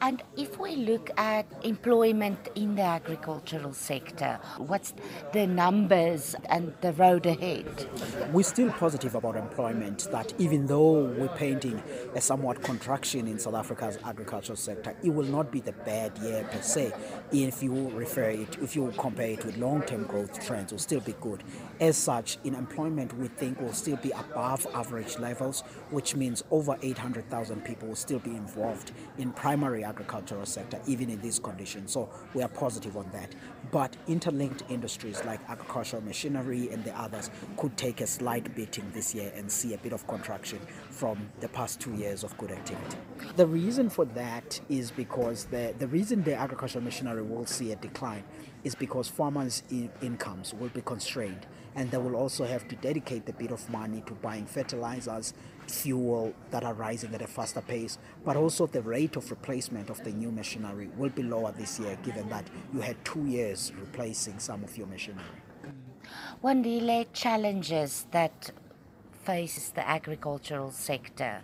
And 0.00 0.22
if 0.36 0.58
we 0.58 0.76
look 0.76 1.10
at 1.16 1.46
employment 1.62 2.48
in 2.54 2.76
the 2.76 2.82
agricultural 2.82 3.72
sector, 3.72 4.38
what's 4.58 4.94
the 5.32 5.46
numbers 5.46 6.36
and 6.48 6.72
the 6.80 6.92
road 6.92 7.26
ahead? 7.26 7.66
We're 8.32 8.44
still 8.44 8.70
positive 8.70 9.14
about 9.14 9.36
employment, 9.36 10.08
that 10.12 10.32
even 10.38 10.66
though 10.66 11.04
we're 11.04 11.28
painting 11.28 11.82
a 12.14 12.20
somewhat 12.20 12.62
contraction 12.62 13.26
in 13.26 13.38
South 13.38 13.54
Africa's 13.54 13.98
agricultural 14.04 14.56
sector, 14.56 14.94
it 15.02 15.10
will 15.10 15.26
not 15.26 15.50
be 15.50 15.60
the 15.60 15.72
bad 15.72 16.16
year 16.18 16.44
per 16.44 16.62
se 16.62 16.92
if 17.32 17.62
you 17.62 17.90
refer 17.90 18.30
it 18.30 18.57
if 18.62 18.74
you 18.76 18.92
compare 18.98 19.30
it 19.30 19.44
with 19.44 19.56
long-term 19.56 20.04
growth 20.04 20.44
trends, 20.44 20.72
will 20.72 20.78
still 20.78 21.00
be 21.00 21.14
good. 21.20 21.42
As 21.80 21.96
such, 21.96 22.38
in 22.44 22.54
employment, 22.54 23.16
we 23.18 23.28
think 23.28 23.60
will 23.60 23.72
still 23.72 23.96
be 23.96 24.10
above 24.10 24.66
average 24.74 25.18
levels, 25.18 25.62
which 25.90 26.16
means 26.16 26.42
over 26.50 26.76
800,000 26.82 27.64
people 27.64 27.88
will 27.88 27.96
still 27.96 28.18
be 28.18 28.30
involved 28.30 28.92
in 29.18 29.32
primary 29.32 29.84
agricultural 29.84 30.46
sector, 30.46 30.80
even 30.86 31.10
in 31.10 31.20
these 31.20 31.38
conditions. 31.38 31.92
So 31.92 32.08
we 32.34 32.42
are 32.42 32.48
positive 32.48 32.96
on 32.96 33.08
that. 33.12 33.34
But 33.70 33.96
interlinked 34.06 34.64
industries 34.68 35.24
like 35.24 35.40
agricultural 35.48 36.02
machinery 36.02 36.68
and 36.70 36.82
the 36.84 36.98
others 36.98 37.30
could 37.56 37.76
take 37.76 38.00
a 38.00 38.06
slight 38.06 38.54
beating 38.54 38.90
this 38.94 39.14
year 39.14 39.32
and 39.36 39.50
see 39.50 39.74
a 39.74 39.78
bit 39.78 39.92
of 39.92 40.06
contraction 40.06 40.58
from 40.90 41.30
the 41.40 41.48
past 41.48 41.80
two 41.80 41.94
years 41.94 42.24
of 42.24 42.36
good 42.38 42.50
activity. 42.50 42.96
The 43.36 43.46
reason 43.46 43.90
for 43.90 44.04
that 44.06 44.60
is 44.68 44.90
because 44.90 45.44
the, 45.44 45.74
the 45.78 45.86
reason 45.88 46.22
the 46.22 46.34
agricultural 46.34 46.84
machinery 46.84 47.22
will 47.22 47.46
see 47.46 47.72
a 47.72 47.76
decline 47.76 48.24
is 48.64 48.74
because 48.74 49.08
farmers' 49.08 49.62
in- 49.70 49.90
incomes 50.02 50.54
will 50.54 50.68
be 50.68 50.80
constrained 50.82 51.46
and 51.74 51.90
they 51.90 51.98
will 51.98 52.16
also 52.16 52.44
have 52.44 52.66
to 52.68 52.76
dedicate 52.76 53.28
a 53.28 53.32
bit 53.32 53.52
of 53.52 53.68
money 53.70 54.02
to 54.06 54.12
buying 54.14 54.46
fertilizers, 54.46 55.32
fuel 55.68 56.34
that 56.50 56.64
are 56.64 56.74
rising 56.74 57.14
at 57.14 57.22
a 57.22 57.26
faster 57.26 57.60
pace, 57.60 57.98
but 58.24 58.36
also 58.36 58.66
the 58.66 58.82
rate 58.82 59.16
of 59.16 59.30
replacement 59.30 59.90
of 59.90 60.02
the 60.02 60.10
new 60.10 60.32
machinery 60.32 60.88
will 60.96 61.10
be 61.10 61.22
lower 61.22 61.52
this 61.52 61.78
year 61.78 61.96
given 62.02 62.28
that 62.28 62.44
you 62.74 62.80
had 62.80 62.96
two 63.04 63.24
years 63.26 63.72
replacing 63.78 64.38
some 64.38 64.64
of 64.64 64.76
your 64.76 64.86
machinery. 64.86 65.24
Wandile 66.42 67.06
challenges 67.12 68.06
that 68.10 68.50
faces 69.24 69.70
the 69.70 69.86
agricultural 69.86 70.70
sector. 70.72 71.42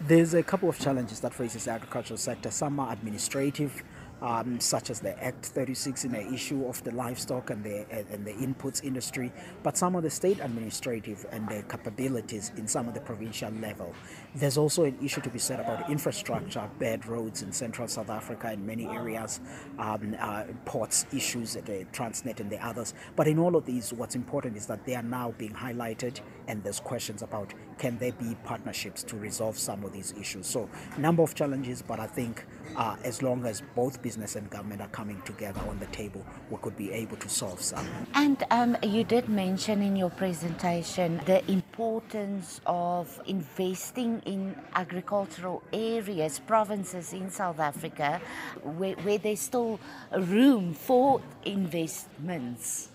There's 0.00 0.34
a 0.34 0.42
couple 0.42 0.68
of 0.68 0.78
challenges 0.78 1.20
that 1.20 1.32
faces 1.32 1.66
the 1.66 1.72
agricultural 1.72 2.18
sector. 2.18 2.50
Some 2.50 2.80
are 2.80 2.92
administrative, 2.92 3.82
um, 4.22 4.58
such 4.60 4.90
as 4.90 5.00
the 5.00 5.22
Act 5.22 5.46
36 5.46 6.04
in 6.04 6.12
the 6.12 6.32
issue 6.32 6.66
of 6.66 6.82
the 6.84 6.92
livestock 6.92 7.50
and 7.50 7.62
the 7.62 7.86
and 7.90 8.24
the 8.24 8.32
inputs 8.32 8.84
industry, 8.84 9.32
but 9.62 9.76
some 9.76 9.94
of 9.94 10.02
the 10.02 10.10
state 10.10 10.40
administrative 10.40 11.26
and 11.32 11.48
the 11.48 11.62
capabilities 11.68 12.52
in 12.56 12.66
some 12.66 12.88
of 12.88 12.94
the 12.94 13.00
provincial 13.00 13.50
level. 13.60 13.92
There's 14.34 14.58
also 14.58 14.84
an 14.84 14.96
issue 15.02 15.20
to 15.20 15.30
be 15.30 15.38
said 15.38 15.60
about 15.60 15.90
infrastructure, 15.90 16.68
bad 16.78 17.06
roads 17.06 17.42
in 17.42 17.52
central 17.52 17.88
South 17.88 18.10
Africa 18.10 18.52
in 18.52 18.64
many 18.64 18.86
areas, 18.86 19.40
um, 19.78 20.16
uh, 20.18 20.44
ports 20.64 21.06
issues, 21.12 21.54
the 21.54 21.86
Transnet 21.92 22.40
and 22.40 22.50
the 22.50 22.64
others. 22.64 22.94
But 23.14 23.28
in 23.28 23.38
all 23.38 23.56
of 23.56 23.66
these, 23.66 23.92
what's 23.92 24.14
important 24.14 24.56
is 24.56 24.66
that 24.66 24.84
they 24.84 24.94
are 24.94 25.02
now 25.02 25.34
being 25.38 25.52
highlighted, 25.52 26.20
and 26.48 26.62
there's 26.62 26.80
questions 26.80 27.22
about 27.22 27.52
can 27.78 27.98
there 27.98 28.12
be 28.12 28.34
partnerships 28.44 29.02
to 29.04 29.16
resolve 29.16 29.58
some 29.58 29.84
of 29.84 29.92
these 29.92 30.14
issues. 30.18 30.46
So, 30.46 30.68
number 30.96 31.22
of 31.22 31.34
challenges, 31.34 31.82
but 31.82 32.00
I 32.00 32.06
think 32.06 32.44
uh, 32.76 32.96
as 33.04 33.22
long 33.22 33.44
as 33.44 33.62
both 33.74 34.00
business 34.02 34.36
and 34.36 34.48
government 34.50 34.80
are 34.80 34.88
coming 34.88 35.20
together 35.22 35.60
on 35.68 35.78
the 35.78 35.86
table, 35.86 36.24
we 36.50 36.56
could 36.58 36.76
be 36.76 36.90
able 36.92 37.16
to 37.18 37.28
solve 37.28 37.60
some. 37.60 37.86
And 38.14 38.42
um, 38.50 38.76
you 38.82 39.04
did 39.04 39.28
mention 39.28 39.82
in 39.82 39.96
your 39.96 40.10
presentation 40.10 41.20
the 41.26 41.48
importance 41.50 42.60
of 42.66 43.20
investing 43.26 44.22
in 44.24 44.56
agricultural 44.74 45.62
areas, 45.72 46.38
provinces 46.38 47.12
in 47.12 47.30
South 47.30 47.60
Africa, 47.60 48.20
where, 48.62 48.94
where 48.96 49.18
there's 49.18 49.40
still 49.40 49.78
room 50.12 50.72
for 50.72 51.20
investments. 51.44 52.90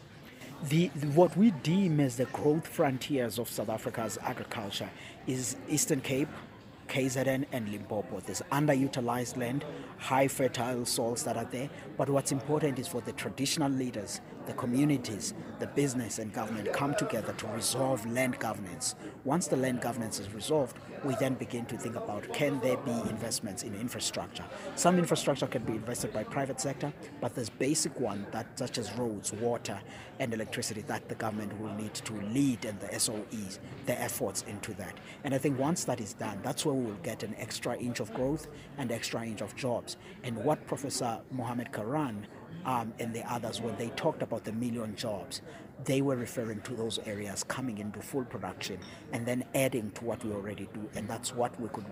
The, 0.70 0.90
what 1.16 1.36
we 1.36 1.50
deem 1.50 2.00
as 2.00 2.18
the 2.18 2.26
growth 2.26 2.68
frontiers 2.68 3.40
of 3.40 3.50
South 3.50 3.70
Africa's 3.70 4.20
agriculture 4.22 4.92
is 5.26 5.56
Eastern 5.68 6.02
Cape, 6.02 6.28
KZN 6.88 7.46
and 7.52 7.70
Limpopo. 7.72 8.20
There's 8.20 8.44
underutilized 8.52 9.38
land, 9.38 9.66
high 9.98 10.28
fertile 10.28 10.86
soils 10.86 11.24
that 11.24 11.36
are 11.36 11.46
there. 11.46 11.68
But 11.98 12.10
what's 12.10 12.32
important 12.32 12.78
is 12.78 12.88
for 12.88 13.02
the 13.02 13.12
traditional 13.14 13.72
leaders, 13.72 14.22
the 14.52 14.58
communities, 14.58 15.34
the 15.60 15.68
business 15.68 16.20
and 16.20 16.34
government 16.34 16.74
come 16.74 16.94
together 16.96 17.32
to 17.32 17.48
resolve 17.48 18.06
land 18.06 18.38
governance. 18.40 18.96
Once 19.24 19.48
the 19.48 19.56
land 19.56 19.80
governance 19.80 20.20
is 20.20 20.34
resolved, 20.34 20.78
we 21.06 21.16
then 21.16 21.36
begin 21.36 21.66
to 21.66 21.78
think 21.78 21.96
about 21.96 22.32
can 22.34 22.60
there 22.60 22.76
be 22.78 22.92
investments 23.10 23.64
in 23.64 23.74
infrastructure. 23.76 24.44
Some 24.76 25.00
infrastructure 25.00 25.48
can 25.48 25.64
be 25.64 25.72
invested 25.72 26.12
by 26.12 26.26
private 26.26 26.60
sector, 26.60 26.92
but 27.22 27.34
there's 27.34 27.50
basic 27.50 27.98
one 27.98 28.28
that 28.32 28.46
such 28.60 28.78
as 28.78 28.92
roads, 28.98 29.32
water, 29.32 29.80
and 30.20 30.34
electricity 30.34 30.82
that 30.82 31.08
the 31.08 31.16
government 31.16 31.58
will 31.62 31.74
need 31.76 31.94
to 31.94 32.14
lead 32.34 32.66
and 32.66 32.78
the 32.82 32.88
SOEs, 32.88 33.60
the 33.86 34.00
efforts 34.02 34.44
into 34.50 34.74
that. 34.74 35.00
And 35.24 35.34
I 35.34 35.38
think 35.38 35.58
once 35.58 35.86
that 35.86 36.02
is 36.02 36.14
done, 36.14 36.40
that's 36.44 36.66
where 36.66 36.76
we 36.76 36.86
will 36.88 37.04
get 37.04 37.24
an 37.24 37.36
extra 37.38 37.78
inch 37.78 38.02
of 38.02 38.14
growth 38.14 38.48
and 38.78 38.92
extra 38.92 39.26
inch 39.26 39.42
of 39.42 39.56
jobs. 39.56 39.96
And 40.24 40.36
what 40.44 40.68
Professor 40.68 41.22
Mohamed 41.32 41.72
Karan 41.72 42.28
um, 42.66 42.94
and 43.00 43.14
the 43.14 43.24
others, 43.32 43.62
when 43.62 43.76
they 43.78 43.90
talked 43.90 44.22
about 44.22 44.44
the 44.44 44.52
million 44.52 44.96
jobs, 44.96 45.42
they 45.86 46.02
were 46.02 46.16
referring 46.16 46.62
to 46.62 46.74
those 46.74 47.00
areas 47.06 47.44
coming 47.44 47.80
into 47.80 48.00
full 48.02 48.24
production 48.26 48.80
and 49.14 49.26
then 49.26 49.44
adding 49.56 49.92
to 49.92 50.06
what 50.06 50.24
we 50.24 50.32
already 50.32 50.70
do. 50.74 50.88
And 50.96 51.08
that's 51.08 51.34
what 51.34 51.60
we 51.60 51.70
could 51.70 51.86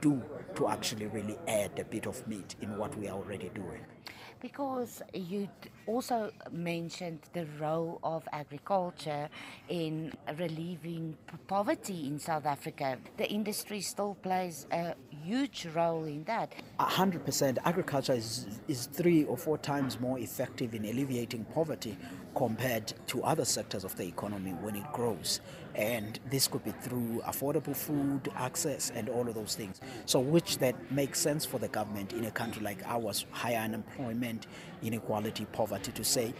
do 0.00 0.20
to 0.56 0.68
actually 0.68 1.06
really 1.06 1.38
add 1.46 1.78
a 1.78 1.84
bit 1.84 2.06
of 2.06 2.26
meat 2.26 2.56
in 2.60 2.76
what 2.76 2.96
we 2.98 3.08
are 3.08 3.16
already 3.16 3.50
doing. 3.54 3.84
Because 4.40 5.02
you 5.14 5.48
also 5.86 6.30
mentioned 6.52 7.20
the 7.32 7.46
role 7.58 7.98
of 8.02 8.28
agriculture 8.32 9.28
in 9.68 10.12
relieving 10.38 11.16
poverty 11.48 12.06
in 12.06 12.18
South 12.18 12.46
Africa. 12.46 12.98
The 13.16 13.28
industry 13.28 13.80
still 13.80 14.16
plays 14.22 14.66
a 14.70 14.94
huge 15.24 15.66
role 15.74 16.04
in 16.04 16.24
that. 16.24 16.52
A 16.78 16.84
hundred 16.84 17.24
percent. 17.24 17.58
Agriculture 17.64 18.12
is, 18.12 18.46
is 18.68 18.86
three 18.86 19.24
or 19.24 19.36
four 19.36 19.58
times 19.58 19.98
more 20.00 20.18
effective 20.18 20.74
in 20.74 20.84
alleviating 20.84 21.44
poverty 21.46 21.96
compared 22.36 22.92
to 23.06 23.22
other 23.24 23.44
sectors 23.44 23.82
of 23.82 23.96
the 23.96 24.04
economy 24.04 24.50
when 24.60 24.76
it 24.76 24.92
grows. 24.92 25.40
And 25.74 26.20
this 26.30 26.46
could 26.46 26.64
be 26.64 26.70
through 26.70 27.22
affordable 27.26 27.74
food, 27.74 28.30
access, 28.36 28.92
and 28.94 29.08
all 29.08 29.26
of 29.26 29.34
those 29.34 29.54
things. 29.54 29.80
So, 30.04 30.20
which 30.20 30.58
that 30.58 30.74
makes 30.92 31.18
sense 31.18 31.44
for 31.44 31.58
the 31.58 31.68
government 31.68 32.12
in 32.12 32.24
a 32.24 32.30
country 32.30 32.62
like 32.62 32.82
ours, 32.86 33.26
higher 33.30 33.58
unemployment, 33.58 34.46
inequality, 34.82 35.46
poverty, 35.46 35.92
to 35.92 36.04
say 36.04 36.34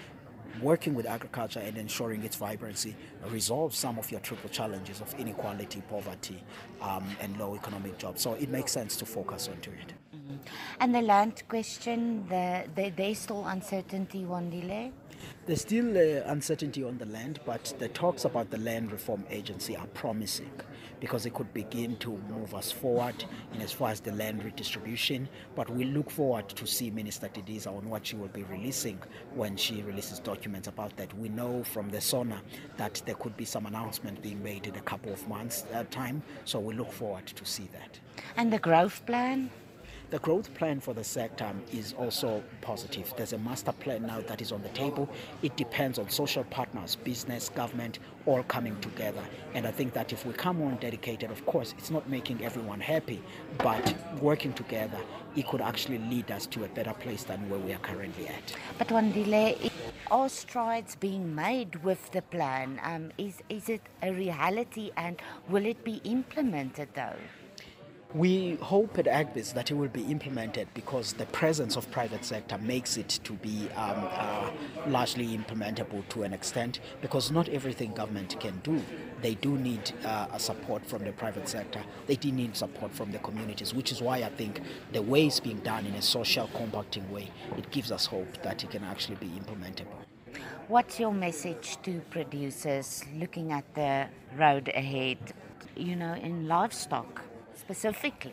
working 0.62 0.94
with 0.94 1.06
agriculture 1.06 1.60
and 1.60 1.76
ensuring 1.76 2.22
its 2.24 2.36
vibrancy 2.36 2.96
resolves 3.28 3.76
some 3.76 3.98
of 3.98 4.10
your 4.10 4.20
triple 4.20 4.48
challenges 4.48 5.00
of 5.00 5.14
inequality, 5.18 5.82
poverty, 5.88 6.42
um, 6.80 7.04
and 7.20 7.36
low 7.38 7.54
economic 7.54 7.98
jobs. 7.98 8.22
So 8.22 8.34
it 8.34 8.48
makes 8.48 8.72
sense 8.72 8.96
to 8.96 9.06
focus 9.06 9.48
onto 9.48 9.70
it. 9.70 9.92
Mm-hmm. 10.14 10.36
And 10.80 10.94
the 10.94 11.02
land 11.02 11.42
question, 11.48 12.26
the, 12.28 12.64
the, 12.74 12.90
there's 12.90 13.18
still 13.18 13.46
uncertainty, 13.46 14.24
Wandile? 14.24 14.92
There's 15.46 15.60
still 15.60 15.96
uh, 15.96 16.22
uncertainty 16.26 16.82
on 16.82 16.98
the 16.98 17.06
land, 17.06 17.40
but 17.46 17.72
the 17.78 17.88
talks 17.88 18.24
about 18.24 18.50
the 18.50 18.58
Land 18.58 18.90
Reform 18.90 19.24
Agency 19.30 19.76
are 19.76 19.86
promising 19.88 20.50
because 21.00 21.26
it 21.26 21.34
could 21.34 21.52
begin 21.54 21.96
to 21.98 22.18
move 22.28 22.54
us 22.54 22.72
forward 22.72 23.24
in 23.54 23.60
as 23.60 23.72
far 23.72 23.90
as 23.90 24.00
the 24.00 24.12
land 24.12 24.42
redistribution. 24.44 25.28
But 25.54 25.70
we 25.70 25.84
look 25.84 26.10
forward 26.10 26.48
to 26.48 26.66
see 26.66 26.90
Minister 26.90 27.28
Didiza 27.28 27.68
on 27.68 27.88
what 27.88 28.06
she 28.06 28.16
will 28.16 28.28
be 28.28 28.44
releasing 28.44 28.98
when 29.34 29.56
she 29.56 29.82
releases 29.82 30.18
documents 30.18 30.68
about 30.68 30.96
that. 30.96 31.16
We 31.18 31.28
know 31.28 31.62
from 31.62 31.90
the 31.90 32.00
SONA 32.00 32.40
that 32.76 33.02
there 33.06 33.14
could 33.14 33.36
be 33.36 33.44
some 33.44 33.66
announcement 33.66 34.22
being 34.22 34.42
made 34.42 34.66
in 34.66 34.74
a 34.76 34.80
couple 34.80 35.12
of 35.12 35.28
months' 35.28 35.64
uh, 35.72 35.84
time, 35.90 36.22
so 36.44 36.58
we 36.58 36.74
look 36.74 36.90
forward 36.92 37.26
to 37.26 37.44
see 37.44 37.68
that. 37.72 37.98
And 38.36 38.52
the 38.52 38.58
growth 38.58 39.04
plan? 39.06 39.50
The 40.08 40.20
growth 40.20 40.54
plan 40.54 40.78
for 40.78 40.94
the 40.94 41.02
sector 41.02 41.50
is 41.72 41.92
also 41.94 42.40
positive. 42.60 43.12
There's 43.16 43.32
a 43.32 43.38
master 43.38 43.72
plan 43.72 44.06
now 44.06 44.20
that 44.28 44.40
is 44.40 44.52
on 44.52 44.62
the 44.62 44.68
table. 44.68 45.08
It 45.42 45.56
depends 45.56 45.98
on 45.98 46.08
social 46.10 46.44
partners, 46.44 46.94
business, 46.94 47.48
government, 47.48 47.98
all 48.24 48.44
coming 48.44 48.80
together. 48.80 49.24
And 49.54 49.66
I 49.66 49.72
think 49.72 49.94
that 49.94 50.12
if 50.12 50.24
we 50.24 50.32
come 50.32 50.62
on 50.62 50.76
dedicated, 50.76 51.32
of 51.32 51.44
course, 51.44 51.74
it's 51.76 51.90
not 51.90 52.08
making 52.08 52.44
everyone 52.44 52.78
happy, 52.78 53.20
but 53.58 53.94
working 54.20 54.52
together, 54.52 54.98
it 55.34 55.48
could 55.48 55.60
actually 55.60 55.98
lead 55.98 56.30
us 56.30 56.46
to 56.46 56.62
a 56.62 56.68
better 56.68 56.94
place 56.94 57.24
than 57.24 57.50
where 57.50 57.58
we 57.58 57.72
are 57.72 57.78
currently 57.78 58.28
at. 58.28 58.54
But 58.78 58.88
Wandile, 58.88 59.72
are 60.12 60.28
strides 60.28 60.94
being 60.94 61.34
made 61.34 61.82
with 61.82 62.12
the 62.12 62.22
plan? 62.22 62.80
Um, 62.84 63.10
is, 63.18 63.42
is 63.48 63.68
it 63.68 63.82
a 64.04 64.12
reality 64.12 64.92
and 64.96 65.20
will 65.48 65.66
it 65.66 65.82
be 65.82 66.00
implemented 66.04 66.90
though? 66.94 67.16
We 68.16 68.54
hope 68.62 68.96
at 68.96 69.04
Agbiz 69.04 69.52
that 69.52 69.70
it 69.70 69.74
will 69.74 69.90
be 69.90 70.04
implemented 70.04 70.68
because 70.72 71.12
the 71.12 71.26
presence 71.26 71.76
of 71.76 71.90
private 71.90 72.24
sector 72.24 72.56
makes 72.56 72.96
it 72.96 73.20
to 73.24 73.34
be 73.34 73.68
um, 73.76 74.08
uh, 74.10 74.50
largely 74.86 75.36
implementable 75.36 76.08
to 76.08 76.22
an 76.22 76.32
extent 76.32 76.80
because 77.02 77.30
not 77.30 77.46
everything 77.50 77.92
government 77.92 78.40
can 78.40 78.58
do. 78.62 78.82
They 79.20 79.34
do 79.34 79.58
need 79.58 79.92
uh, 80.06 80.38
support 80.38 80.86
from 80.86 81.04
the 81.04 81.12
private 81.12 81.46
sector. 81.46 81.82
They 82.06 82.16
do 82.16 82.32
need 82.32 82.56
support 82.56 82.90
from 82.90 83.12
the 83.12 83.18
communities, 83.18 83.74
which 83.74 83.92
is 83.92 84.00
why 84.00 84.22
I 84.22 84.30
think 84.30 84.62
the 84.92 85.02
way 85.02 85.26
it's 85.26 85.38
being 85.38 85.58
done 85.58 85.84
in 85.84 85.92
a 85.92 86.00
social 86.00 86.48
compacting 86.54 87.12
way, 87.12 87.30
it 87.58 87.70
gives 87.70 87.92
us 87.92 88.06
hope 88.06 88.42
that 88.42 88.64
it 88.64 88.70
can 88.70 88.84
actually 88.84 89.16
be 89.16 89.26
implementable. 89.26 90.40
What's 90.68 90.98
your 90.98 91.12
message 91.12 91.76
to 91.82 92.00
producers 92.08 93.04
looking 93.14 93.52
at 93.52 93.74
the 93.74 94.06
road 94.38 94.72
ahead, 94.74 95.18
you 95.76 95.96
know, 95.96 96.14
in 96.14 96.48
livestock? 96.48 97.25
Specifically? 97.66 98.32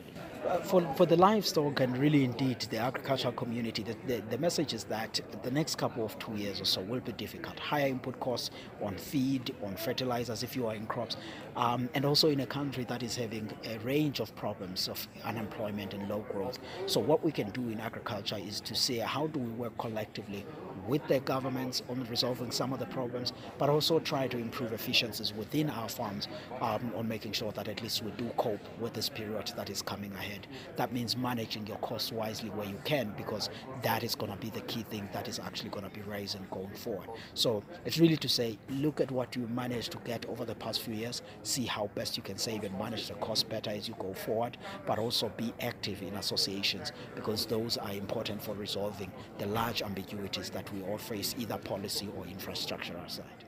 For, 0.65 0.81
for 0.95 1.05
the 1.07 1.15
livestock 1.15 1.79
and 1.79 1.97
really 1.97 2.23
indeed 2.23 2.59
the 2.69 2.77
agricultural 2.77 3.33
community, 3.33 3.81
the, 3.81 3.95
the, 4.05 4.21
the, 4.29 4.37
message 4.37 4.73
is 4.73 4.83
that 4.85 5.19
the 5.41 5.49
next 5.49 5.75
couple 5.77 6.05
of 6.05 6.19
two 6.19 6.35
years 6.35 6.61
or 6.61 6.65
so 6.65 6.81
will 6.81 6.99
be 6.99 7.13
difficult. 7.13 7.57
Higher 7.59 7.87
input 7.87 8.19
costs 8.19 8.51
on 8.81 8.95
feed, 8.95 9.55
on 9.63 9.75
fertilizers 9.75 10.43
if 10.43 10.55
you 10.55 10.67
are 10.67 10.75
in 10.75 10.85
crops, 10.85 11.17
um, 11.55 11.89
and 11.93 12.05
also 12.05 12.29
in 12.29 12.41
a 12.41 12.45
country 12.45 12.83
that 12.85 13.03
is 13.03 13.15
having 13.15 13.51
a 13.65 13.77
range 13.79 14.19
of 14.19 14.35
problems 14.35 14.87
of 14.87 15.07
unemployment 15.23 15.93
and 15.93 16.09
low 16.09 16.25
growth. 16.31 16.59
So 16.85 16.99
what 16.99 17.23
we 17.23 17.31
can 17.31 17.49
do 17.51 17.69
in 17.69 17.79
agriculture 17.79 18.37
is 18.37 18.61
to 18.61 18.75
say 18.75 18.97
how 18.97 19.27
do 19.27 19.39
we 19.39 19.49
work 19.51 19.77
collectively 19.77 20.45
with 20.87 21.05
the 21.07 21.19
governments 21.21 21.81
on 21.89 22.05
resolving 22.09 22.51
some 22.51 22.73
of 22.73 22.79
the 22.79 22.85
problems, 22.87 23.33
but 23.57 23.69
also 23.69 23.99
try 23.99 24.27
to 24.27 24.37
improve 24.37 24.73
efficiencies 24.73 25.33
within 25.33 25.69
our 25.69 25.87
farms 25.87 26.27
um, 26.61 26.91
on 26.95 27.07
making 27.07 27.31
sure 27.31 27.51
that 27.53 27.67
at 27.67 27.81
least 27.81 28.03
we 28.03 28.11
do 28.11 28.29
cope 28.37 28.59
with 28.79 28.93
this 28.93 29.09
period 29.09 29.51
that 29.55 29.69
is 29.69 29.81
coming 29.81 30.11
ahead. 30.13 30.47
That 30.75 30.91
means 30.91 31.15
managing 31.15 31.67
your 31.67 31.77
costs 31.77 32.11
wisely 32.11 32.49
where 32.49 32.67
you 32.67 32.79
can, 32.83 33.13
because 33.17 33.49
that 33.81 34.03
is 34.03 34.15
going 34.15 34.31
to 34.31 34.37
be 34.37 34.49
the 34.49 34.61
key 34.61 34.83
thing 34.83 35.07
that 35.13 35.27
is 35.27 35.39
actually 35.39 35.69
going 35.69 35.85
to 35.85 35.91
be 35.91 36.01
raising 36.01 36.45
going 36.51 36.73
forward. 36.73 37.09
So 37.33 37.63
it's 37.85 37.97
really 37.97 38.17
to 38.17 38.29
say, 38.29 38.57
look 38.69 38.99
at 38.99 39.11
what 39.11 39.35
you 39.35 39.47
managed 39.47 39.91
to 39.91 39.97
get 39.99 40.25
over 40.25 40.45
the 40.45 40.55
past 40.55 40.81
few 40.81 40.93
years, 40.93 41.21
see 41.43 41.65
how 41.65 41.89
best 41.95 42.17
you 42.17 42.23
can 42.23 42.37
save 42.37 42.63
and 42.63 42.77
manage 42.77 43.07
the 43.07 43.13
cost 43.15 43.49
better 43.49 43.69
as 43.69 43.87
you 43.87 43.95
go 43.99 44.13
forward, 44.13 44.57
but 44.85 44.99
also 44.99 45.29
be 45.37 45.53
active 45.61 46.01
in 46.01 46.15
associations 46.15 46.91
because 47.15 47.45
those 47.45 47.77
are 47.77 47.93
important 47.93 48.41
for 48.41 48.55
resolving 48.55 49.11
the 49.37 49.45
large 49.45 49.81
ambiguities 49.81 50.49
that 50.49 50.71
we 50.73 50.81
all 50.83 50.97
face, 50.97 51.35
either 51.37 51.57
policy 51.57 52.09
or 52.17 52.25
infrastructure 52.25 52.95
side. 53.07 53.45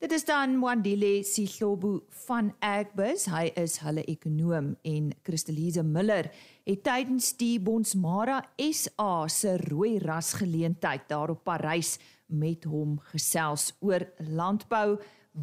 Dit 0.00 0.14
is 0.16 0.24
dan 0.24 0.54
Wandile 0.62 1.20
Sihlobo 1.28 2.06
van 2.24 2.54
Agbus. 2.64 3.26
Hy 3.28 3.50
is 3.60 3.74
hulle 3.84 4.00
ekonom 4.08 4.70
en 4.88 5.10
Christelise 5.28 5.82
Miller 5.84 6.30
het 6.64 6.80
tydens 6.86 7.34
die 7.36 7.58
Bonsmara 7.60 8.38
SA 8.56 9.26
se 9.28 9.58
rooi 9.66 9.98
ras 10.00 10.32
geleentheid 10.40 11.04
daar 11.10 11.34
op 11.34 11.44
Parys 11.44 11.98
met 12.32 12.64
hom 12.64 12.96
gesels 13.10 13.74
oor 13.84 14.06
landbou, 14.24 14.96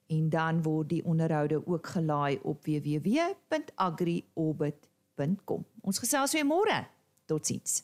en 0.07 0.29
dan 0.29 0.61
word 0.61 0.89
die 0.89 1.05
onderhoude 1.05 1.67
ook 1.67 1.87
gelaai 1.87 2.39
op 2.43 2.65
www.agriorbit.com. 2.65 5.65
Ons 5.81 5.99
gesels 5.99 6.33
weer 6.33 6.45
môre. 6.45 6.87
Totsiens. 7.25 7.83